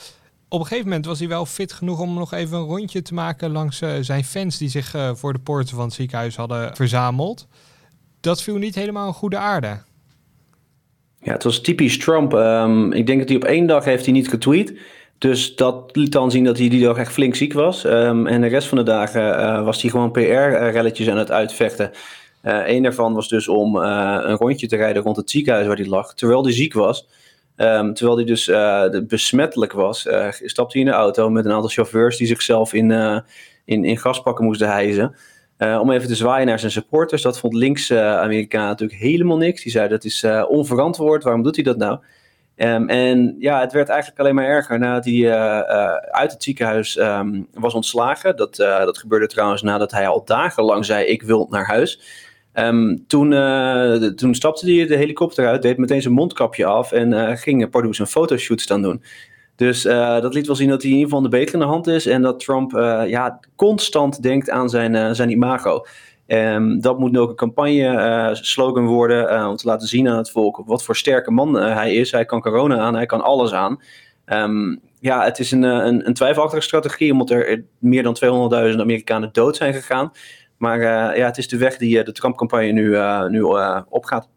Op 0.49 0.59
een 0.59 0.65
gegeven 0.65 0.87
moment 0.87 1.05
was 1.05 1.19
hij 1.19 1.27
wel 1.27 1.45
fit 1.45 1.73
genoeg 1.73 1.99
om 1.99 2.13
nog 2.13 2.33
even 2.33 2.57
een 2.57 2.63
rondje 2.63 3.01
te 3.01 3.13
maken 3.13 3.51
langs 3.51 3.81
uh, 3.81 3.93
zijn 4.01 4.23
fans 4.23 4.57
die 4.57 4.69
zich 4.69 4.95
uh, 4.95 5.15
voor 5.15 5.33
de 5.33 5.39
poorten 5.39 5.75
van 5.75 5.85
het 5.85 5.93
ziekenhuis 5.93 6.35
hadden 6.35 6.75
verzameld. 6.75 7.47
Dat 8.25 8.41
viel 8.41 8.57
niet 8.57 8.75
helemaal 8.75 9.07
in 9.07 9.13
goede 9.13 9.37
aarde. 9.37 9.77
Ja, 11.19 11.31
het 11.31 11.43
was 11.43 11.61
typisch 11.61 11.97
Trump. 11.97 12.33
Um, 12.33 12.91
ik 12.91 13.05
denk 13.05 13.19
dat 13.19 13.27
hij 13.27 13.37
op 13.37 13.43
één 13.43 13.67
dag 13.67 13.85
heeft 13.85 14.05
hij 14.05 14.13
niet 14.13 14.29
getweet. 14.29 14.79
Dus 15.17 15.55
dat 15.55 15.95
liet 15.95 16.11
dan 16.11 16.31
zien 16.31 16.43
dat 16.43 16.57
hij 16.57 16.69
die 16.69 16.83
dag 16.83 16.97
echt 16.97 17.13
flink 17.13 17.35
ziek 17.35 17.53
was. 17.53 17.83
Um, 17.83 18.27
en 18.27 18.41
de 18.41 18.47
rest 18.47 18.67
van 18.67 18.77
de 18.77 18.83
dagen 18.83 19.63
was 19.65 19.81
hij 19.81 19.91
gewoon 19.91 20.11
PR-relletjes 20.11 21.09
aan 21.09 21.17
het 21.17 21.31
uitvechten. 21.31 21.91
Uh, 22.43 22.67
een 22.67 22.83
daarvan 22.83 23.13
was 23.13 23.27
dus 23.27 23.47
om 23.47 23.77
uh, 23.77 24.17
een 24.21 24.35
rondje 24.35 24.67
te 24.67 24.75
rijden 24.75 25.03
rond 25.03 25.15
het 25.15 25.29
ziekenhuis 25.29 25.67
waar 25.67 25.77
hij 25.77 25.87
lag, 25.87 26.13
terwijl 26.13 26.43
hij 26.43 26.53
ziek 26.53 26.73
was. 26.73 27.07
Um, 27.57 27.93
terwijl 27.93 28.17
hij 28.17 28.25
dus 28.25 28.51
besmettelijk 29.07 29.71
was, 29.71 29.99
stapte 30.43 30.77
hij 30.77 30.85
in 30.87 30.91
de 30.91 30.97
auto 30.97 31.29
met 31.29 31.45
een 31.45 31.51
aantal 31.51 31.69
chauffeurs 31.69 32.17
die 32.17 32.27
zichzelf 32.27 32.73
in, 32.73 32.91
in, 33.65 33.83
in 33.83 33.97
gaspakken 33.97 34.45
moesten 34.45 34.67
hijzen. 34.67 35.15
Om 35.57 35.91
even 35.91 36.07
te 36.07 36.15
zwaaien 36.15 36.47
naar 36.47 36.59
zijn 36.59 36.71
supporters. 36.71 37.21
Dat 37.21 37.39
vond 37.39 37.53
links 37.53 37.91
Amerikaan 37.93 38.67
natuurlijk 38.67 38.99
helemaal 38.99 39.37
niks. 39.37 39.63
Die 39.63 39.71
zei 39.71 39.87
dat 39.87 40.03
is 40.03 40.25
onverantwoord, 40.47 41.23
waarom 41.23 41.43
doet 41.43 41.55
hij 41.55 41.63
dat 41.63 41.77
nou? 41.77 41.99
Um, 42.57 42.89
en 42.89 43.35
ja, 43.39 43.59
het 43.59 43.73
werd 43.73 43.89
eigenlijk 43.89 44.19
alleen 44.19 44.35
maar 44.35 44.45
erger 44.45 44.79
nadat 44.79 45.05
hij 45.05 45.33
uit 46.11 46.31
het 46.31 46.43
ziekenhuis 46.43 46.97
um, 46.97 47.47
was 47.53 47.73
ontslagen. 47.73 48.35
Dat, 48.35 48.55
dat 48.55 48.97
gebeurde 48.97 49.27
trouwens 49.27 49.61
nadat 49.61 49.91
hij 49.91 50.07
al 50.07 50.25
dagenlang 50.25 50.85
zei: 50.85 51.05
Ik 51.05 51.21
wil 51.21 51.47
naar 51.49 51.65
huis. 51.65 51.99
Um, 52.55 53.07
toen, 53.07 53.31
uh, 53.31 53.95
toen 53.95 54.35
stapte 54.35 54.71
hij 54.71 54.87
de 54.87 54.95
helikopter 54.95 55.47
uit, 55.47 55.61
deed 55.61 55.77
meteen 55.77 56.01
zijn 56.01 56.13
mondkapje 56.13 56.65
af 56.65 56.91
en 56.91 57.11
uh, 57.11 57.35
ging 57.35 57.69
Pardoes 57.69 57.99
een 57.99 58.07
fotoshoot 58.07 58.61
staan 58.61 58.81
doen. 58.81 59.03
Dus 59.55 59.85
uh, 59.85 60.21
dat 60.21 60.33
liet 60.33 60.47
wel 60.47 60.55
zien 60.55 60.69
dat 60.69 60.81
hij 60.81 60.91
in 60.91 60.97
ieder 60.97 61.09
geval 61.09 61.29
de 61.29 61.37
beter 61.37 61.53
in 61.53 61.59
de 61.59 61.65
hand 61.65 61.87
is 61.87 62.05
en 62.05 62.21
dat 62.21 62.39
Trump 62.39 62.71
ja, 63.07 63.39
constant 63.55 64.21
denkt 64.21 64.49
aan 64.49 64.69
zijn, 64.69 65.15
zijn 65.15 65.29
imago. 65.29 65.85
Um, 66.27 66.81
dat 66.81 66.99
moet 66.99 67.11
nu 67.11 67.19
ook 67.19 67.29
een 67.29 67.35
campagne-slogan 67.35 68.85
worden 68.85 69.47
om 69.49 69.55
te 69.55 69.67
laten 69.67 69.87
zien 69.87 70.09
aan 70.09 70.17
het 70.17 70.31
volk 70.31 70.61
wat 70.65 70.83
voor 70.83 70.95
sterke 70.95 71.31
man 71.31 71.53
hij 71.53 71.95
is. 71.95 72.11
Hij 72.11 72.25
kan 72.25 72.41
corona 72.41 72.77
aan, 72.77 72.95
hij 72.95 73.05
kan 73.05 73.21
alles 73.21 73.53
aan. 73.53 73.81
Um, 74.25 74.81
ja, 74.99 75.23
het 75.23 75.39
is 75.39 75.51
een, 75.51 75.63
een, 75.63 76.07
een 76.07 76.13
twijfelachtige 76.13 76.61
strategie, 76.61 77.11
omdat 77.11 77.29
er 77.29 77.63
meer 77.79 78.03
dan 78.03 78.17
200.000 78.73 78.79
Amerikanen 78.79 79.29
dood 79.31 79.55
zijn 79.55 79.73
gegaan. 79.73 80.11
Maar 80.57 80.81
ja, 81.17 81.25
het 81.25 81.37
is 81.37 81.47
de 81.47 81.57
weg 81.57 81.77
die 81.77 82.03
de 82.03 82.11
Trump-campagne 82.11 82.71
nu, 82.71 82.97
nu 83.29 83.41
opgaat. 83.89 84.29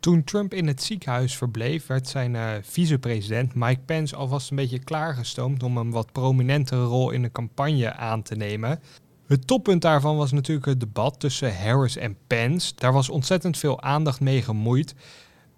Toen 0.00 0.24
Trump 0.24 0.54
in 0.54 0.66
het 0.66 0.82
ziekenhuis 0.82 1.36
verbleef, 1.36 1.86
werd 1.86 2.08
zijn 2.08 2.64
vicepresident 2.64 3.54
Mike 3.54 3.80
Pence 3.84 4.16
alvast 4.16 4.50
een 4.50 4.56
beetje 4.56 4.78
klaargestoomd 4.78 5.62
om 5.62 5.76
een 5.76 5.90
wat 5.90 6.12
prominentere 6.12 6.84
rol 6.84 7.10
in 7.10 7.22
de 7.22 7.30
campagne 7.30 7.92
aan 7.92 8.22
te 8.22 8.34
nemen. 8.34 8.80
Het 9.26 9.46
toppunt 9.46 9.82
daarvan 9.82 10.16
was 10.16 10.32
natuurlijk 10.32 10.66
het 10.66 10.80
debat 10.80 11.20
tussen 11.20 11.56
Harris 11.56 11.96
en 11.96 12.16
Pence. 12.26 12.72
Daar 12.76 12.92
was 12.92 13.08
ontzettend 13.08 13.58
veel 13.58 13.80
aandacht 13.82 14.20
mee 14.20 14.42
gemoeid. 14.42 14.94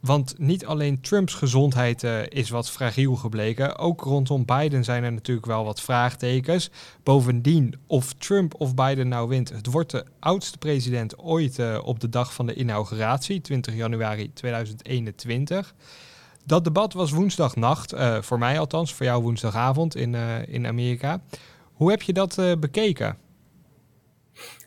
Want 0.01 0.35
niet 0.39 0.67
alleen 0.67 1.01
Trumps 1.01 1.35
gezondheid 1.35 2.03
uh, 2.03 2.27
is 2.27 2.51
wat 2.51 2.71
fragiel 2.71 3.17
gebleken, 3.17 3.79
ook 3.79 4.01
rondom 4.01 4.45
Biden 4.45 4.85
zijn 4.85 5.05
er 5.05 5.13
natuurlijk 5.13 5.47
wel 5.47 5.65
wat 5.65 5.81
vraagtekens. 5.81 6.71
Bovendien, 7.03 7.75
of 7.87 8.13
Trump 8.13 8.55
of 8.55 8.75
Biden 8.75 9.09
nou 9.09 9.29
wint, 9.29 9.49
het 9.49 9.67
wordt 9.67 9.91
de 9.91 10.05
oudste 10.19 10.59
president 10.59 11.19
ooit 11.19 11.59
uh, 11.59 11.79
op 11.85 12.01
de 12.01 12.09
dag 12.09 12.35
van 12.35 12.47
de 12.47 12.55
inauguratie, 12.55 13.41
20 13.41 13.75
januari 13.75 14.33
2021. 14.33 15.75
Dat 16.45 16.65
debat 16.65 16.93
was 16.93 17.11
woensdagnacht, 17.11 17.95
uh, 17.95 18.23
voor 18.23 18.39
mij 18.39 18.59
althans, 18.59 18.95
voor 18.95 19.07
jou 19.07 19.23
woensdagavond 19.23 19.97
in, 19.97 20.15
in 20.47 20.67
Amerika. 20.67 21.21
Hoe 21.73 21.91
heb 21.91 22.03
je 22.03 22.13
dat 22.13 22.41
bekeken? 22.61 23.17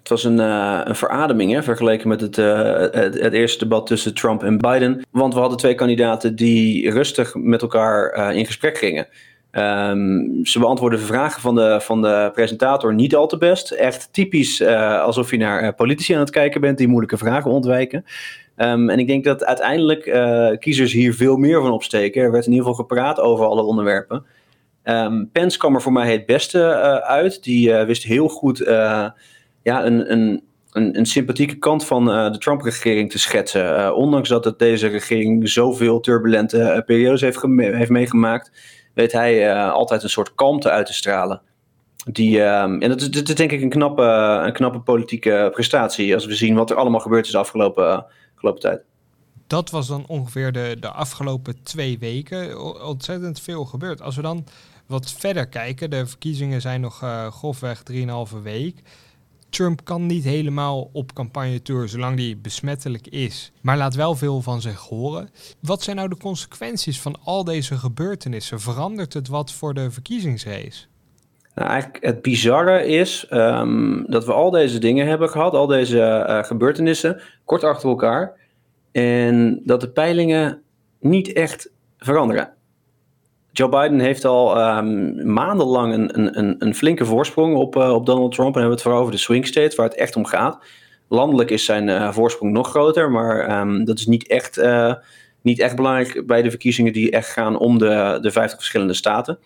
Het 0.03 0.11
was 0.11 0.23
een, 0.23 0.39
uh, 0.39 0.81
een 0.83 0.95
verademing 0.95 1.51
hè, 1.51 1.63
vergeleken 1.63 2.07
met 2.07 2.21
het, 2.21 2.37
uh, 2.37 2.79
het, 2.79 3.19
het, 3.19 3.33
eerste 3.33 3.59
debat 3.59 3.87
tussen 3.87 4.13
Trump 4.13 4.43
en 4.43 4.57
Biden. 4.57 5.01
Want 5.11 5.33
we 5.33 5.39
hadden 5.39 5.57
twee 5.57 5.75
kandidaten 5.75 6.35
die 6.35 6.91
rustig 6.91 7.35
met 7.35 7.61
elkaar 7.61 8.17
uh, 8.17 8.37
in 8.37 8.45
gesprek 8.45 8.77
gingen. 8.77 9.07
Um, 9.51 10.45
ze 10.45 10.87
de 10.89 10.97
vragen 10.97 11.41
van 11.41 11.55
de, 11.55 11.77
van 11.81 12.01
de 12.01 12.31
presentator 12.33 12.93
niet 12.93 13.15
al 13.15 13.27
te 13.27 13.37
best. 13.37 13.71
Echt 13.71 14.13
typisch 14.13 14.63
alsof 14.63 15.31
je 15.31 15.37
naar 15.37 15.73
politici 15.73 16.13
aan 16.13 16.19
het 16.19 16.29
kijken 16.29 16.61
bent 16.61 16.77
die 16.77 16.87
moeilijke 16.87 17.17
vragen 17.17 17.51
ontwijken. 17.51 18.05
Um, 18.57 18.89
en 18.89 18.99
ik 18.99 19.07
denk 19.07 19.23
dat 19.23 19.45
uiteindelijk 19.45 20.03
kiezers 20.59 20.93
hier 20.93 21.13
veel 21.13 21.37
meer 21.37 21.61
van 21.61 21.71
opsteken. 21.71 22.21
Er 22.21 22.31
werd 22.31 22.45
in 22.45 22.51
ieder 22.51 22.67
geval 22.67 22.85
gepraat 22.85 23.19
over 23.19 23.45
alle 23.45 23.63
onderwerpen. 23.63 24.25
Um, 24.83 25.29
Pence 25.31 25.57
kwam 25.57 25.75
er 25.75 25.81
voor 25.81 25.93
mij 25.93 26.11
het 26.11 26.25
beste 26.25 26.73
uit. 27.01 27.43
Die 27.43 27.73
wist 27.73 28.03
heel 28.03 28.27
goed 28.27 28.63
ja, 29.63 29.85
een, 29.85 30.11
een, 30.11 30.43
een, 30.71 31.05
sympathieke 31.05 31.55
kant 31.55 31.85
van 31.85 32.09
uh, 32.09 32.31
de 32.31 32.37
Trump-regering 32.37 33.11
te 33.11 33.19
schetsen. 33.19 33.79
Uh, 33.79 33.91
ondanks 33.95 34.29
dat 34.29 34.45
het 34.45 34.59
deze 34.59 34.87
regering 34.87 35.49
zoveel 35.49 35.99
turbulente 35.99 36.57
uh, 36.57 36.85
periodes 36.85 37.21
heeft, 37.21 37.41
heeft 37.57 37.89
meegemaakt, 37.89 38.51
weet 38.93 39.11
hij 39.11 39.61
altijd 39.61 40.03
een 40.03 40.09
soort 40.09 40.35
kalmte 40.35 40.69
uit 40.69 40.85
te 40.85 40.93
stralen. 40.93 41.41
Die, 42.11 42.43
ehm, 42.43 42.81
en 42.81 42.89
dat 42.89 43.01
is, 43.01 43.11
dat 43.11 43.37
denk 43.37 43.51
ik 43.51 43.61
een 43.61 43.69
knappe, 43.69 44.03
een 44.45 44.53
knappe 44.53 44.79
politieke 44.79 45.49
prestatie 45.51 46.13
als 46.13 46.25
we 46.25 46.35
zien 46.35 46.55
wat 46.55 46.69
er 46.69 46.75
allemaal 46.75 46.99
gebeurd 46.99 47.25
is 47.25 47.31
de 47.31 47.37
afgelopen, 47.37 48.05
afgelopen 48.33 48.61
tijd. 48.61 48.81
Dat 49.47 49.69
was 49.69 49.87
dan 49.87 50.05
ongeveer 50.07 50.51
de, 50.51 50.77
de 50.79 50.91
afgelopen 50.91 51.63
twee 51.63 51.99
weken. 51.99 52.61
Ontzettend 52.85 53.41
veel 53.41 53.65
gebeurd. 53.65 54.01
Als 54.01 54.15
we 54.15 54.21
dan 54.21 54.45
wat 54.85 55.11
verder 55.11 55.47
kijken, 55.47 55.89
de 55.89 56.07
verkiezingen 56.07 56.61
zijn 56.61 56.81
nog 56.81 57.03
uh, 57.03 57.27
grofweg 57.27 57.83
3,5 57.91 58.41
week. 58.43 58.81
Trump 59.53 59.83
kan 59.83 60.05
niet 60.05 60.23
helemaal 60.23 60.89
op 60.93 61.13
campagnetour 61.13 61.89
zolang 61.89 62.17
die 62.17 62.37
besmettelijk 62.37 63.07
is, 63.07 63.51
maar 63.61 63.77
laat 63.77 63.95
wel 63.95 64.15
veel 64.15 64.41
van 64.41 64.61
zich 64.61 64.79
horen. 64.79 65.29
Wat 65.59 65.81
zijn 65.81 65.95
nou 65.95 66.09
de 66.09 66.17
consequenties 66.17 67.01
van 67.01 67.15
al 67.23 67.43
deze 67.43 67.77
gebeurtenissen? 67.77 68.59
Verandert 68.59 69.13
het 69.13 69.27
wat 69.27 69.51
voor 69.51 69.73
de 69.73 69.91
verkiezingsrace? 69.91 70.85
Nou, 71.55 71.69
eigenlijk 71.69 72.05
het 72.05 72.21
bizarre 72.21 72.85
is 72.85 73.27
um, 73.29 74.05
dat 74.07 74.25
we 74.25 74.33
al 74.33 74.51
deze 74.51 74.79
dingen 74.79 75.07
hebben 75.07 75.29
gehad, 75.29 75.53
al 75.53 75.67
deze 75.67 76.25
uh, 76.29 76.43
gebeurtenissen, 76.43 77.21
kort 77.45 77.63
achter 77.63 77.89
elkaar. 77.89 78.35
En 78.91 79.61
dat 79.65 79.81
de 79.81 79.89
peilingen 79.89 80.61
niet 80.99 81.33
echt 81.33 81.71
veranderen. 81.97 82.53
Joe 83.55 83.69
Biden 83.69 83.99
heeft 83.99 84.25
al 84.25 84.77
um, 84.77 85.33
maandenlang 85.33 85.93
een, 85.93 86.37
een, 86.39 86.55
een, 86.59 86.75
flinke 86.75 87.05
voorsprong 87.05 87.55
op, 87.55 87.75
uh, 87.75 87.93
op 87.93 88.05
Donald 88.05 88.31
Trump. 88.31 88.55
En 88.55 88.61
hebben 88.61 88.69
we 88.69 88.73
het 88.73 88.81
vooral 88.81 88.99
over 88.99 89.11
de 89.11 89.19
swing 89.19 89.47
states, 89.47 89.75
waar 89.75 89.89
het 89.89 89.97
echt 89.97 90.15
om 90.15 90.25
gaat. 90.25 90.57
Landelijk 91.07 91.49
is 91.49 91.65
zijn 91.65 91.87
uh, 91.87 92.11
voorsprong 92.11 92.51
nog 92.51 92.69
groter, 92.69 93.11
maar 93.11 93.59
um, 93.59 93.85
dat 93.85 93.99
is 93.99 94.05
niet 94.05 94.27
echt, 94.27 94.57
uh, 94.57 94.93
niet 95.41 95.59
echt 95.59 95.75
belangrijk 95.75 96.27
bij 96.27 96.41
de 96.41 96.49
verkiezingen 96.49 96.93
die 96.93 97.11
echt 97.11 97.29
gaan 97.29 97.57
om 97.57 97.77
de, 97.77 98.17
de 98.21 98.31
50 98.31 98.57
verschillende 98.57 98.93
staten. 98.93 99.37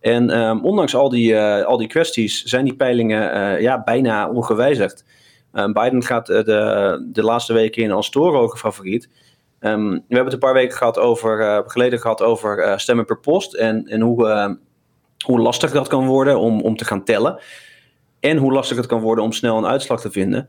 En 0.00 0.38
um, 0.38 0.64
ondanks 0.64 0.94
al 0.94 1.08
die, 1.08 1.38
al 1.40 1.76
die 1.76 1.88
kwesties 1.88 2.42
zijn 2.42 2.64
die 2.64 2.76
peilingen 2.76 3.60
ja, 3.62 3.82
bijna 3.82 4.28
ongewijzigd. 4.30 5.04
Biden 5.52 6.02
gaat 6.02 6.26
de, 6.26 7.08
de 7.12 7.22
laatste 7.22 7.52
weken 7.52 7.82
in 7.82 7.90
als 7.90 8.10
torenhoge 8.10 8.56
favoriet. 8.56 9.08
Ehm, 9.60 9.88
we 9.88 10.02
hebben 10.08 10.24
het 10.24 10.32
een 10.32 10.38
paar 10.38 10.52
weken 10.52 10.76
gehad 10.76 10.98
over, 10.98 11.64
geleden 11.66 11.98
gehad 11.98 12.22
over 12.22 12.80
stemmen 12.80 13.04
per 13.04 13.18
post 13.18 13.54
en, 13.54 13.84
en 13.84 14.00
hoe, 14.00 14.58
hoe 15.24 15.40
lastig 15.40 15.70
dat 15.70 15.88
kan 15.88 16.06
worden 16.06 16.38
om, 16.38 16.60
om 16.60 16.76
te 16.76 16.84
gaan 16.84 17.04
tellen. 17.04 17.40
En 18.20 18.36
hoe 18.36 18.52
lastig 18.52 18.76
het 18.76 18.86
kan 18.86 19.00
worden 19.00 19.24
om 19.24 19.32
snel 19.32 19.56
een 19.56 19.66
uitslag 19.66 20.00
te 20.00 20.10
vinden. 20.10 20.48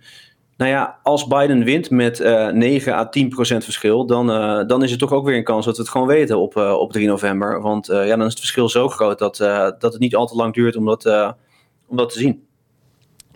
Nou 0.58 0.72
ja, 0.72 1.00
als 1.04 1.28
Biden 1.28 1.64
wint 1.64 1.90
met 1.90 2.20
uh, 2.20 2.48
9 2.48 2.94
à 2.94 3.10
10 3.10 3.30
procent 3.30 3.64
verschil, 3.64 4.06
dan, 4.06 4.28
dan 4.68 4.84
is 4.84 4.92
er 4.92 4.98
toch 4.98 5.12
ook 5.12 5.26
weer 5.26 5.38
een 5.38 5.44
kans 5.44 5.66
dat 5.66 5.76
we 5.76 5.82
het 5.82 5.92
gewoon 5.92 6.08
weten 6.08 6.40
op, 6.40 6.56
op 6.56 6.92
3 6.92 7.08
november. 7.08 7.62
Want 7.62 7.88
ja, 7.88 8.16
dan 8.16 8.22
is 8.26 8.32
het 8.32 8.40
verschil 8.40 8.70
zo 8.70 8.90
groot 8.90 9.20
dat, 9.20 9.38
dat 9.80 9.94
het 9.94 10.00
niet 10.00 10.16
al 10.16 10.28
te 10.28 10.36
lang 10.36 10.54
duurt 10.54 10.76
om 10.76 10.86
dat, 10.86 11.06
om 11.88 11.98
dat 11.98 12.12
te 12.12 12.20
zien. 12.20 12.48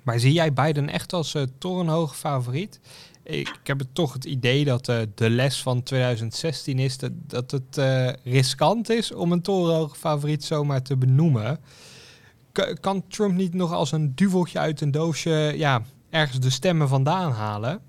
Maar 0.04 0.20
zie 0.20 0.34
jij 0.34 0.54
Biden 0.54 0.90
echt 0.90 1.14
als 1.14 1.36
torenhoge 1.58 2.16
favoriet? 2.16 2.80
Ik, 3.24 3.60
heb 3.64 3.80
het 3.80 3.96
toch 3.96 4.14
het 4.14 4.26
idee 4.26 4.66
dat 4.66 4.86
de 5.16 5.30
les 5.30 5.62
van 5.62 5.84
2016 5.84 6.80
is 6.80 6.98
dat, 6.98 7.12
dat 7.28 7.52
het 7.52 7.82
riskant 8.24 8.90
is 8.90 9.14
om 9.14 9.32
een 9.32 9.42
torenhoge 9.42 9.96
favoriet 9.96 10.44
zomaar 10.44 10.82
te 10.82 10.98
benoemen. 10.98 11.60
Kan 12.80 13.08
Trump 13.08 13.36
niet 13.36 13.54
nog 13.54 13.72
als 13.74 13.92
een 13.92 14.12
duveltje 14.16 14.60
uit 14.60 14.82
een 14.82 14.92
doosje 14.92 15.54
ja, 15.56 15.82
ergens 16.10 16.40
de 16.40 16.50
stemmen 16.50 16.88
vandaan 16.88 17.32
halen? 17.32 17.82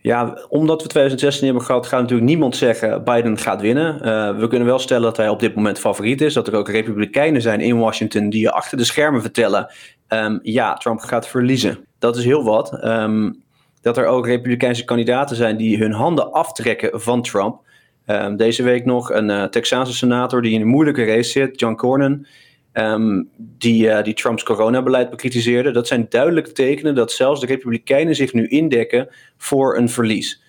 Ja, 0.00 0.38
omdat 0.48 0.82
we 0.82 0.88
2016 0.88 1.46
hebben 1.46 1.64
gehad, 1.64 1.86
gaat 1.86 2.00
natuurlijk 2.00 2.28
niemand 2.28 2.56
zeggen 2.56 3.04
Biden 3.04 3.38
gaat 3.38 3.60
winnen. 3.60 3.94
Uh, 3.94 4.38
we 4.38 4.48
kunnen 4.48 4.66
wel 4.66 4.78
stellen 4.78 5.02
dat 5.02 5.16
hij 5.16 5.28
op 5.28 5.40
dit 5.40 5.54
moment 5.54 5.78
favoriet 5.78 6.20
is. 6.20 6.34
Dat 6.34 6.48
er 6.48 6.54
ook 6.54 6.68
republikeinen 6.68 7.42
zijn 7.42 7.60
in 7.60 7.78
Washington 7.78 8.30
die 8.30 8.40
je 8.40 8.52
achter 8.52 8.78
de 8.78 8.84
schermen 8.84 9.20
vertellen: 9.20 9.70
um, 10.08 10.38
ja, 10.42 10.74
Trump 10.74 11.00
gaat 11.00 11.28
verliezen. 11.28 11.78
Dat 11.98 12.16
is 12.16 12.24
heel 12.24 12.44
wat. 12.44 12.84
Um, 12.84 13.42
dat 13.82 13.96
er 13.96 14.06
ook 14.06 14.26
republikeinse 14.26 14.84
kandidaten 14.84 15.36
zijn 15.36 15.56
die 15.56 15.78
hun 15.78 15.92
handen 15.92 16.32
aftrekken 16.32 17.00
van 17.00 17.22
Trump. 17.22 17.60
Um, 18.06 18.36
deze 18.36 18.62
week 18.62 18.84
nog 18.84 19.10
een 19.12 19.28
uh, 19.28 19.44
Texaanse 19.44 19.94
senator 19.94 20.42
die 20.42 20.52
in 20.52 20.60
een 20.60 20.66
moeilijke 20.66 21.04
race 21.04 21.30
zit, 21.30 21.60
John 21.60 21.74
Cornyn. 21.74 22.26
Ehm, 22.72 23.22
die, 23.36 23.86
uh, 23.86 24.02
die 24.02 24.14
Trumps 24.14 24.42
coronabeleid 24.42 25.10
bekritiseerde. 25.10 25.70
Dat 25.70 25.86
zijn 25.86 26.06
duidelijke 26.08 26.52
tekenen 26.52 26.94
dat 26.94 27.12
zelfs 27.12 27.40
de 27.40 27.46
Republikeinen 27.46 28.14
zich 28.14 28.32
nu 28.32 28.46
indekken 28.46 29.08
voor 29.36 29.76
een 29.76 29.88
verlies. 29.88 30.42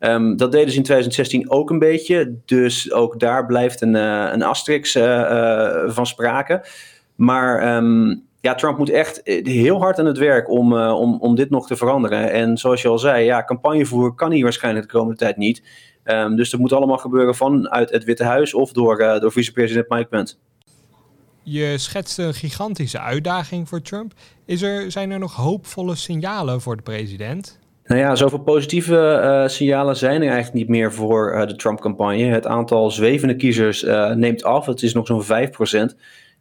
Um, 0.00 0.36
dat 0.36 0.52
deden 0.52 0.70
ze 0.70 0.76
in 0.76 0.82
2016 0.82 1.50
ook 1.50 1.70
een 1.70 1.78
beetje. 1.78 2.34
Dus 2.44 2.92
ook 2.92 3.20
daar 3.20 3.46
blijft 3.46 3.80
een, 3.80 3.94
uh, 3.94 4.28
een 4.32 4.42
asterix 4.42 4.96
uh, 4.96 5.82
van 5.86 6.06
sprake. 6.06 6.64
Maar 7.14 7.82
ja, 8.46 8.54
Trump 8.54 8.78
moet 8.78 8.90
echt 8.90 9.20
heel 9.24 9.78
hard 9.78 9.98
aan 9.98 10.06
het 10.06 10.18
werk 10.18 10.50
om, 10.50 10.78
om, 10.78 11.18
om 11.20 11.34
dit 11.34 11.50
nog 11.50 11.66
te 11.66 11.76
veranderen. 11.76 12.32
En 12.32 12.58
zoals 12.58 12.82
je 12.82 12.88
al 12.88 12.98
zei, 12.98 13.24
ja, 13.24 13.44
campagnevoer 13.44 14.14
kan 14.14 14.30
hij 14.30 14.42
waarschijnlijk 14.42 14.86
de 14.86 14.92
komende 14.92 15.18
tijd 15.18 15.36
niet. 15.36 15.62
dus 16.36 16.50
dat 16.50 16.60
moet 16.60 16.72
allemaal 16.72 16.98
gebeuren 16.98 17.34
vanuit 17.34 17.90
het 17.90 18.04
Witte 18.04 18.24
Huis 18.24 18.54
of 18.54 18.72
door, 18.72 18.96
door 19.20 19.32
vicepresident 19.32 19.88
Mike 19.88 20.08
Pence. 20.08 20.34
Je 21.42 21.78
schetst 21.78 22.18
een 22.18 22.34
gigantische 22.34 23.00
uitdaging 23.00 23.68
voor 23.68 23.82
Trump. 23.82 24.12
Is 24.44 24.62
er, 24.62 24.90
zijn 24.90 25.10
er 25.10 25.18
nog 25.18 25.34
hoopvolle 25.34 25.94
signalen 25.94 26.60
voor 26.60 26.76
de 26.76 26.82
president? 26.82 27.58
Nou 27.86 28.00
ja, 28.00 28.14
zoveel 28.14 28.38
positieve 28.38 29.20
uh, 29.22 29.48
signalen 29.48 29.96
zijn 29.96 30.22
er 30.22 30.28
eigenlijk 30.28 30.54
niet 30.54 30.68
meer 30.68 30.92
voor 30.92 31.34
uh, 31.34 31.46
de 31.46 31.56
Trump-campagne. 31.56 32.24
Het 32.24 32.46
aantal 32.46 32.90
zwevende 32.90 33.36
kiezers 33.36 33.82
uh, 33.82 34.10
neemt 34.10 34.44
af. 34.44 34.66
Het 34.66 34.82
is 34.82 34.94
nog 34.94 35.06
zo'n 35.06 35.24
5%. 35.92 35.96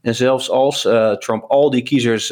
En 0.05 0.15
zelfs 0.15 0.49
als 0.49 0.81
Trump 1.19 1.43
al 1.47 1.69
die 1.69 1.81
kiezers 1.83 2.27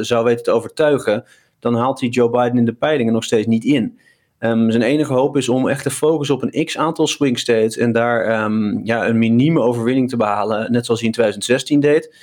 zou 0.00 0.24
weten 0.24 0.42
te 0.42 0.50
overtuigen, 0.50 1.24
dan 1.58 1.74
haalt 1.74 2.00
hij 2.00 2.08
Joe 2.08 2.30
Biden 2.30 2.58
in 2.58 2.64
de 2.64 2.74
peilingen 2.74 3.12
nog 3.12 3.24
steeds 3.24 3.46
niet 3.46 3.64
in. 3.64 3.98
Um, 4.38 4.70
zijn 4.70 4.82
enige 4.82 5.12
hoop 5.12 5.36
is 5.36 5.48
om 5.48 5.68
echt 5.68 5.82
te 5.82 5.90
focussen 5.90 6.34
op 6.34 6.42
een 6.42 6.64
x-aantal 6.64 7.06
swing 7.06 7.38
states 7.38 7.76
en 7.76 7.92
daar 7.92 8.44
um, 8.44 8.80
ja, 8.84 9.08
een 9.08 9.18
minieme 9.18 9.60
overwinning 9.60 10.08
te 10.08 10.16
behalen, 10.16 10.72
net 10.72 10.84
zoals 10.84 11.00
hij 11.00 11.08
in 11.08 11.14
2016 11.14 11.80
deed. 11.80 12.14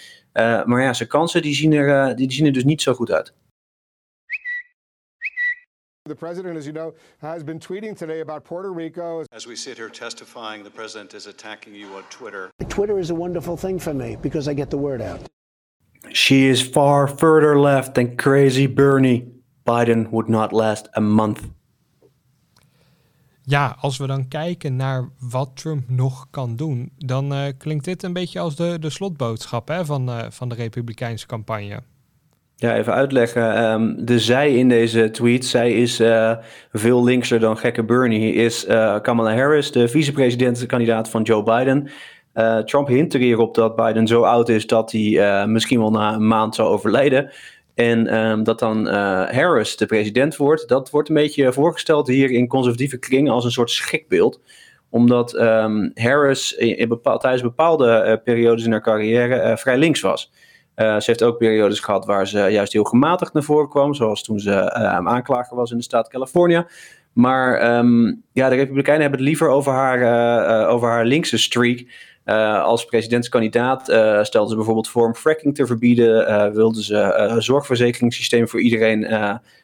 Maar 0.65 0.81
ja, 0.81 0.93
zijn 0.93 1.09
kansen 1.09 1.41
die 1.41 1.55
zien, 1.55 1.73
er, 1.73 2.15
die 2.15 2.31
zien 2.31 2.45
er 2.45 2.53
dus 2.53 2.63
niet 2.63 2.81
zo 2.81 2.93
goed 2.93 3.11
uit. 3.11 3.33
The 6.05 6.15
president, 6.15 6.57
as 6.57 6.65
you 6.65 6.73
know, 6.73 6.93
has 7.21 7.43
been 7.43 7.59
tweeting 7.59 7.97
today 7.97 8.19
about 8.19 8.43
Puerto 8.43 8.73
Rico. 8.73 9.23
As 9.31 9.47
we 9.47 9.55
sit 9.55 9.77
here 9.77 9.89
testifying, 9.89 10.61
the 10.61 10.69
president 10.69 11.13
is 11.13 11.27
attacking 11.27 11.75
you 11.75 11.95
on 11.95 12.03
Twitter. 12.09 12.51
Twitter 12.67 12.99
is 12.99 13.09
a 13.09 13.15
wonderful 13.15 13.55
thing 13.55 13.79
for 13.79 13.93
me 13.93 14.17
because 14.21 14.49
I 14.49 14.53
get 14.53 14.69
the 14.69 14.77
word 14.77 15.01
out. 15.01 15.29
She 16.11 16.49
is 16.49 16.61
far 16.61 17.07
further 17.07 17.57
left 17.57 17.93
than 17.93 18.17
crazy 18.17 18.67
Bernie. 18.67 19.31
Biden 19.65 20.09
would 20.11 20.27
not 20.27 20.51
last 20.51 20.89
a 20.97 20.99
month. 20.99 21.39
Ja, 23.43 23.77
als 23.79 23.97
we 23.97 24.07
dan 24.07 24.27
kijken 24.27 24.75
naar 24.75 25.09
wat 25.19 25.55
Trump 25.55 25.89
nog 25.89 26.27
kan 26.29 26.55
doen, 26.55 26.91
dan 26.97 27.33
uh, 27.33 27.47
klinkt 27.57 27.85
dit 27.85 28.03
een 28.03 28.13
beetje 28.13 28.39
als 28.39 28.55
de, 28.55 28.77
de 28.79 28.89
slotboodschap 28.89 29.67
hè, 29.67 29.85
van, 29.85 30.09
uh, 30.09 30.25
van 30.29 30.49
de 30.49 30.55
Republikeinse 30.55 31.25
campagne. 31.25 31.83
Ja, 32.55 32.75
even 32.75 32.93
uitleggen. 32.93 33.63
Um, 33.63 34.05
de 34.05 34.19
zij 34.19 34.55
in 34.55 34.69
deze 34.69 35.11
tweet, 35.11 35.45
zij 35.45 35.73
is 35.73 35.99
uh, 35.99 36.37
veel 36.71 37.03
linkser 37.03 37.39
dan 37.39 37.57
gekke 37.57 37.83
Bernie, 37.83 38.33
is 38.33 38.65
Kamala 39.01 39.35
Harris, 39.35 39.71
de 39.71 39.87
vicepresidentskandidaat 39.87 41.09
van 41.09 41.21
Joe 41.21 41.43
Biden. 41.43 41.89
Trump 42.65 42.87
hint 42.87 43.13
er 43.13 43.19
hierop 43.19 43.55
dat 43.55 43.75
Biden 43.75 44.07
zo 44.07 44.21
oud 44.21 44.49
is 44.49 44.67
dat 44.67 44.91
hij 44.91 45.47
misschien 45.47 45.79
wel 45.79 45.91
na 45.91 46.13
een 46.13 46.27
maand 46.27 46.55
zou 46.55 46.69
overlijden. 46.69 47.31
En 47.75 48.15
um, 48.15 48.43
dat 48.43 48.59
dan 48.59 48.87
Harris 48.87 49.77
de 49.77 49.85
president 49.85 50.35
wordt, 50.35 50.67
dat 50.67 50.89
wordt 50.89 51.09
een 51.09 51.15
beetje 51.15 51.53
voorgesteld 51.53 52.07
hier 52.07 52.31
in 52.31 52.47
conservatieve 52.47 52.97
kringen 52.99 53.33
als 53.33 53.45
een 53.45 53.51
soort 53.51 53.69
schrikbeeld. 53.69 54.41
Omdat 54.89 55.33
um, 55.33 55.91
Harris 55.93 56.53
in, 56.53 56.87
bepaal, 56.87 57.19
tijdens 57.19 57.41
bepaalde 57.41 58.21
periodes 58.23 58.65
in 58.65 58.71
haar 58.71 58.81
carrière 58.81 59.57
vrij 59.57 59.77
links 59.77 60.01
was. 60.01 60.31
Ze 60.75 61.03
heeft 61.05 61.23
ook 61.23 61.37
periodes 61.37 61.79
gehad 61.79 62.05
waar 62.05 62.27
ze 62.27 62.39
juist 62.39 62.73
heel 62.73 62.83
gematigd 62.83 63.33
naar 63.33 63.43
voren 63.43 63.69
kwam, 63.69 63.93
zoals 63.93 64.23
toen 64.23 64.39
ze 64.39 64.73
aanklager 64.73 65.55
was 65.55 65.71
in 65.71 65.77
de 65.77 65.83
staat 65.83 66.09
Californië. 66.09 66.65
Maar 67.13 67.77
um, 67.77 68.23
ja, 68.31 68.49
de 68.49 68.55
Republikeinen 68.55 69.01
hebben 69.01 69.19
het 69.19 69.29
liever 69.29 69.47
over 69.47 69.71
haar, 69.71 70.67
over 70.67 70.89
haar 70.89 71.05
linkse 71.05 71.37
streak. 71.37 71.85
Als 72.63 72.85
presidentskandidaat 72.85 73.81
stelden 74.25 74.49
ze 74.49 74.55
bijvoorbeeld 74.55 74.89
voor 74.89 75.05
om 75.05 75.15
fracking 75.15 75.55
te 75.55 75.65
verbieden. 75.65 76.53
Wilden 76.53 76.83
ze 76.83 76.97
een 77.13 77.41
zorgverzekeringssysteem 77.41 78.47
voor 78.47 78.61
iedereen 78.61 79.07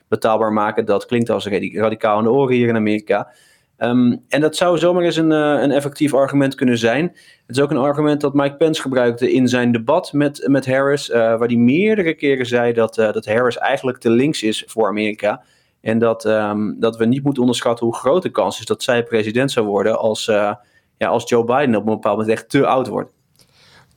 betaalbaar 0.08 0.54
maken. 0.54 0.86
Dat 0.86 1.06
klinkt 1.06 1.30
als 1.30 1.48
radicaal 1.48 2.18
in 2.18 2.24
de 2.24 2.32
oren 2.32 2.56
hier 2.56 2.68
in 2.68 2.76
Amerika. 2.76 3.32
Um, 3.82 4.24
en 4.28 4.42
dat 4.42 4.56
zou 4.56 4.78
zomaar 4.78 5.04
eens 5.04 5.16
een, 5.16 5.32
een 5.32 5.72
effectief 5.72 6.14
argument 6.14 6.56
kunnen 6.56 6.78
zijn. 6.78 7.04
Het 7.48 7.58
is 7.58 7.60
ook 7.60 7.72
een 7.72 7.78
argument 7.78 8.22
dat 8.22 8.34
Mike 8.34 8.56
Pence 8.56 8.82
gebruikte 8.82 9.32
in 9.32 9.48
zijn 9.48 9.72
debat 9.72 10.14
met, 10.14 10.44
met 10.48 10.66
Harris. 10.66 11.08
waar 11.08 11.48
hij 11.48 11.56
meerdere 11.56 12.14
keren 12.14 12.46
zei 12.46 12.74
dat, 12.74 12.96
dat 12.96 13.26
Harris 13.26 13.58
eigenlijk 13.58 13.98
te 13.98 14.10
links 14.10 14.44
is 14.44 14.64
voor 14.68 14.88
Amerika. 14.88 15.44
En 15.82 16.00
dat, 16.00 16.26
um, 16.26 16.80
dat 16.80 16.98
we 16.98 17.06
niet 17.06 17.24
moeten 17.24 17.42
onderschatten 17.42 17.86
hoe 17.86 17.96
groot 17.96 18.24
de 18.24 18.30
kans 18.30 18.60
is 18.60 18.66
dat 18.66 18.84
zij 18.84 19.04
president 19.04 19.52
zou 19.52 19.66
worden 19.66 20.00
als 20.00 20.26
ja, 20.26 21.08
als 21.08 21.30
Joe 21.30 21.44
Biden 21.44 21.76
op 21.76 21.88
een 21.88 21.94
bepaald 21.94 22.18
moment 22.18 22.38
echt 22.38 22.50
te 22.50 22.66
oud 22.66 22.88
wordt. 22.88 23.14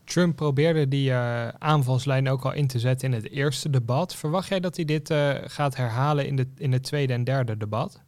Trump 0.05 0.37
probeerde 0.37 0.89
die 0.89 1.13
aanvalslijn 1.59 2.29
ook 2.29 2.45
al 2.45 2.53
in 2.53 2.67
te 2.67 2.79
zetten 2.79 3.09
in 3.09 3.15
het 3.15 3.31
eerste 3.31 3.71
debat. 3.71 4.15
Verwacht 4.15 4.49
jij 4.49 4.61
dat 4.61 4.77
hij 4.77 4.85
dit 4.85 5.15
gaat 5.47 5.77
herhalen 5.77 6.27
in, 6.27 6.37
de, 6.37 6.47
in 6.57 6.73
het 6.73 6.83
tweede 6.83 7.13
en 7.13 7.25
derde 7.25 7.57
debat? 7.57 8.03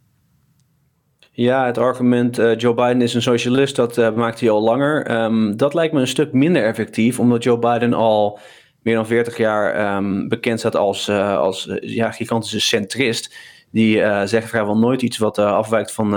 Ja, 1.37 1.65
het 1.65 1.77
argument 1.77 2.39
uh, 2.39 2.57
Joe 2.57 2.73
Biden 2.73 3.01
is 3.01 3.13
een 3.13 3.21
socialist, 3.21 3.75
dat 3.75 4.15
maakt 4.15 4.39
hij 4.39 4.49
al 4.49 4.61
langer. 4.61 5.23
Um, 5.23 5.57
dat 5.57 5.73
lijkt 5.73 5.93
me 5.93 5.99
een 5.99 6.07
stuk 6.07 6.33
minder 6.33 6.63
effectief, 6.63 7.19
omdat 7.19 7.43
Joe 7.43 7.59
Biden 7.59 7.93
al 7.93 8.39
meer 8.81 8.95
dan 8.95 9.05
40 9.05 9.37
jaar 9.37 9.95
um, 9.95 10.27
bekend 10.27 10.59
staat 10.59 10.75
als, 10.75 11.09
als 11.09 11.69
ja, 11.79 12.11
gigantische 12.11 12.59
centrist. 12.59 13.35
Die 13.71 13.97
zeggen 13.99 14.47
vrijwel 14.47 14.77
nooit 14.77 15.01
iets 15.01 15.17
wat 15.17 15.37
afwijkt 15.37 15.91
van, 15.91 16.09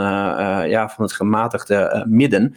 ja, 0.68 0.88
van 0.88 1.04
het 1.04 1.12
gematigde 1.12 2.04
midden. 2.08 2.54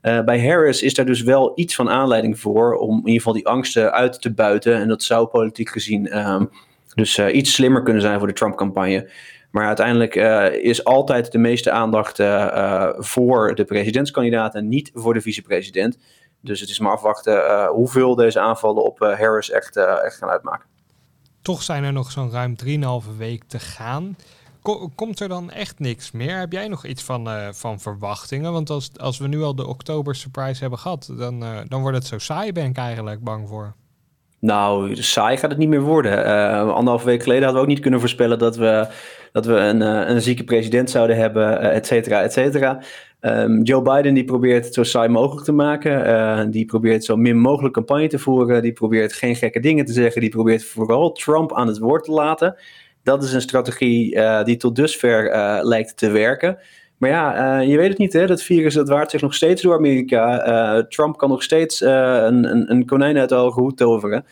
bij 0.00 0.46
Harris 0.46 0.82
is 0.82 0.94
daar 0.94 1.06
dus 1.06 1.22
wel 1.22 1.52
iets 1.54 1.74
van 1.74 1.90
aanleiding 1.90 2.40
voor 2.40 2.74
om 2.74 2.90
in 2.90 2.96
ieder 2.96 3.14
geval 3.14 3.32
die 3.32 3.46
angsten 3.46 3.92
uit 3.92 4.22
te 4.22 4.32
buiten. 4.32 4.74
En 4.74 4.88
dat 4.88 5.02
zou 5.02 5.26
politiek 5.26 5.68
gezien 5.68 6.18
um, 6.18 6.50
dus 6.94 7.18
iets 7.18 7.54
slimmer 7.54 7.82
kunnen 7.82 8.02
zijn 8.02 8.18
voor 8.18 8.28
de 8.28 8.34
Trump-campagne. 8.34 9.10
Maar 9.54 9.66
uiteindelijk 9.66 10.14
is 10.62 10.84
altijd 10.84 11.32
de 11.32 11.38
meeste 11.38 11.70
aandacht 11.70 12.16
voor 13.06 13.54
de 13.54 13.64
presidentskandidaat 13.64 14.54
en 14.54 14.68
niet 14.68 14.90
voor 14.94 15.14
de 15.14 15.20
vicepresident. 15.20 15.98
Dus 16.40 16.60
het 16.60 16.68
is 16.68 16.78
maar 16.78 16.92
afwachten 16.92 17.66
hoeveel 17.66 18.14
deze 18.14 18.40
aanvallen 18.40 18.84
op 18.84 18.98
Harris 18.98 19.50
echt, 19.50 19.76
echt 19.76 20.16
gaan 20.16 20.28
uitmaken. 20.28 20.66
Toch 21.42 21.62
zijn 21.62 21.84
er 21.84 21.92
nog 21.92 22.10
zo'n 22.10 22.30
ruim 22.30 22.56
3,5 22.64 23.16
week 23.16 23.44
te 23.46 23.58
gaan 23.58 24.16
komt 24.94 25.20
er 25.20 25.28
dan 25.28 25.50
echt 25.50 25.78
niks 25.78 26.10
meer? 26.10 26.38
Heb 26.38 26.52
jij 26.52 26.68
nog 26.68 26.86
iets 26.86 27.02
van, 27.02 27.28
van 27.54 27.80
verwachtingen? 27.80 28.52
Want 28.52 28.70
als, 28.70 28.90
als 28.98 29.18
we 29.18 29.28
nu 29.28 29.42
al 29.42 29.54
de 29.54 29.66
oktober 29.66 30.14
surprise 30.14 30.60
hebben 30.60 30.78
gehad, 30.78 31.12
dan, 31.16 31.44
dan 31.68 31.80
wordt 31.80 31.96
het 31.96 32.06
zo 32.06 32.18
saai, 32.18 32.52
ben 32.52 32.64
ik 32.64 32.76
eigenlijk 32.76 33.24
bang 33.24 33.48
voor. 33.48 33.74
Nou, 34.44 34.96
saai 34.96 35.36
gaat 35.36 35.50
het 35.50 35.58
niet 35.58 35.68
meer 35.68 35.80
worden. 35.80 36.26
Uh, 36.26 36.72
anderhalve 36.72 37.06
week 37.06 37.22
geleden 37.22 37.44
hadden 37.44 37.60
we 37.60 37.66
ook 37.66 37.72
niet 37.72 37.82
kunnen 37.82 38.00
voorspellen 38.00 38.38
dat 38.38 38.56
we, 38.56 38.86
dat 39.32 39.46
we 39.46 39.54
een, 39.54 39.80
uh, 39.80 40.08
een 40.08 40.20
zieke 40.20 40.44
president 40.44 40.90
zouden 40.90 41.16
hebben, 41.16 41.62
uh, 41.62 41.76
et 41.76 41.86
cetera, 41.86 42.22
et 42.22 42.32
cetera. 42.32 42.82
Um, 43.20 43.62
Joe 43.62 43.82
Biden 43.82 44.14
die 44.14 44.24
probeert 44.24 44.64
het 44.64 44.74
zo 44.74 44.82
saai 44.82 45.08
mogelijk 45.08 45.44
te 45.44 45.52
maken. 45.52 46.50
die 46.50 46.64
probeert 46.64 47.04
zo 47.04 47.16
min 47.16 47.38
mogelijk 47.38 47.74
campagne 47.74 48.08
te 48.08 48.18
voeren. 48.18 48.62
Die 48.62 48.72
probeert 48.72 49.12
geen 49.12 49.36
gekke 49.36 49.60
dingen 49.60 49.84
te 49.84 49.92
zeggen. 49.92 50.20
Die 50.20 50.30
probeert 50.30 50.64
vooral 50.64 51.12
Trump 51.12 51.54
aan 51.54 51.66
het 51.66 51.78
woord 51.78 52.04
te 52.04 52.12
laten. 52.12 52.56
Dat 53.02 53.22
is 53.22 53.32
een 53.32 53.40
strategie 53.40 54.20
die 54.44 54.56
tot 54.56 54.76
dusver 54.76 55.30
lijkt 55.62 55.96
te 55.96 56.10
werken. 56.10 56.58
Maar 56.98 57.10
ja, 57.10 57.60
uh, 57.60 57.68
je 57.68 57.76
weet 57.76 57.88
het 57.88 57.98
niet, 57.98 58.12
hè? 58.12 58.26
dat 58.26 58.42
virus 58.42 58.74
dat 58.74 58.88
waart 58.88 59.10
zich 59.10 59.20
nog 59.20 59.34
steeds 59.34 59.62
door 59.62 59.76
Amerika. 59.76 60.48
Uh, 60.48 60.82
Trump 60.84 61.18
kan 61.18 61.28
nog 61.28 61.42
steeds 61.42 61.82
uh, 61.82 61.90
een, 61.90 62.44
een, 62.44 62.70
een, 62.70 62.86
konijn 62.86 63.18
uit 63.18 63.28
de 63.28 63.34
hoge 63.34 63.60
hoed 63.60 63.76
toveren. 63.76 64.24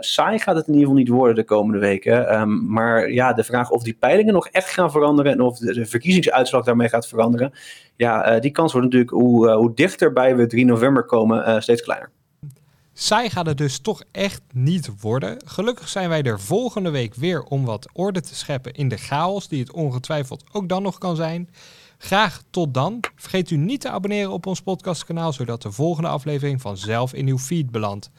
saai 0.00 0.38
gaat 0.38 0.56
het 0.56 0.66
in 0.66 0.72
ieder 0.72 0.88
geval 0.88 1.02
niet 1.02 1.08
worden 1.08 1.34
de 1.34 1.44
komende 1.44 1.78
weken. 1.78 2.40
Um, 2.40 2.66
maar 2.66 3.10
ja, 3.10 3.32
de 3.32 3.44
vraag 3.44 3.70
of 3.70 3.82
die 3.82 3.96
peilingen 4.00 4.32
nog 4.32 4.48
echt 4.48 4.70
gaan 4.70 4.90
veranderen 4.90 5.32
en 5.32 5.40
of 5.40 5.58
de, 5.58 5.74
de 5.74 5.86
verkiezingsuitslag 5.86 6.64
daarmee 6.64 6.88
gaat 6.88 7.08
veranderen. 7.08 7.52
Ja, 7.96 8.38
die 8.38 8.50
kans 8.50 8.72
wordt 8.72 8.86
natuurlijk 8.86 9.12
hoe, 9.12 9.50
hoe 9.50 9.74
dichterbij 9.74 10.36
we 10.36 10.46
3 10.46 10.64
november 10.64 11.04
komen 11.04 11.62
steeds 11.62 11.82
kleiner. 11.82 12.10
Saai 12.96 13.30
gaat 13.30 13.46
het 13.46 13.58
dus 13.58 13.78
toch 13.78 14.02
echt 14.12 14.42
niet 14.52 15.00
worden. 15.00 15.36
Gelukkig 15.44 15.88
zijn 15.88 16.08
wij 16.08 16.22
er 16.22 16.40
volgende 16.40 16.90
week 16.90 17.14
weer 17.14 17.42
om 17.42 17.64
wat 17.64 17.88
orde 17.92 18.20
te 18.20 18.34
scheppen 18.34 18.72
in 18.72 18.88
de 18.88 18.96
chaos 18.96 19.48
die 19.48 19.60
het 19.60 19.72
ongetwijfeld 19.72 20.44
ook 20.52 20.68
dan 20.68 20.82
nog 20.82 20.98
kan 20.98 21.16
zijn. 21.16 21.48
Graag 22.04 22.42
tot 22.50 22.74
dan. 22.74 23.00
Vergeet 23.16 23.50
u 23.50 23.56
niet 23.56 23.80
te 23.80 23.90
abonneren 23.90 24.32
op 24.32 24.46
ons 24.46 24.60
podcastkanaal, 24.60 25.32
zodat 25.32 25.62
de 25.62 25.72
volgende 25.72 26.08
aflevering 26.08 26.60
vanzelf 26.60 27.14
in 27.14 27.28
uw 27.28 27.38
feed 27.38 27.70
belandt. 27.70 28.10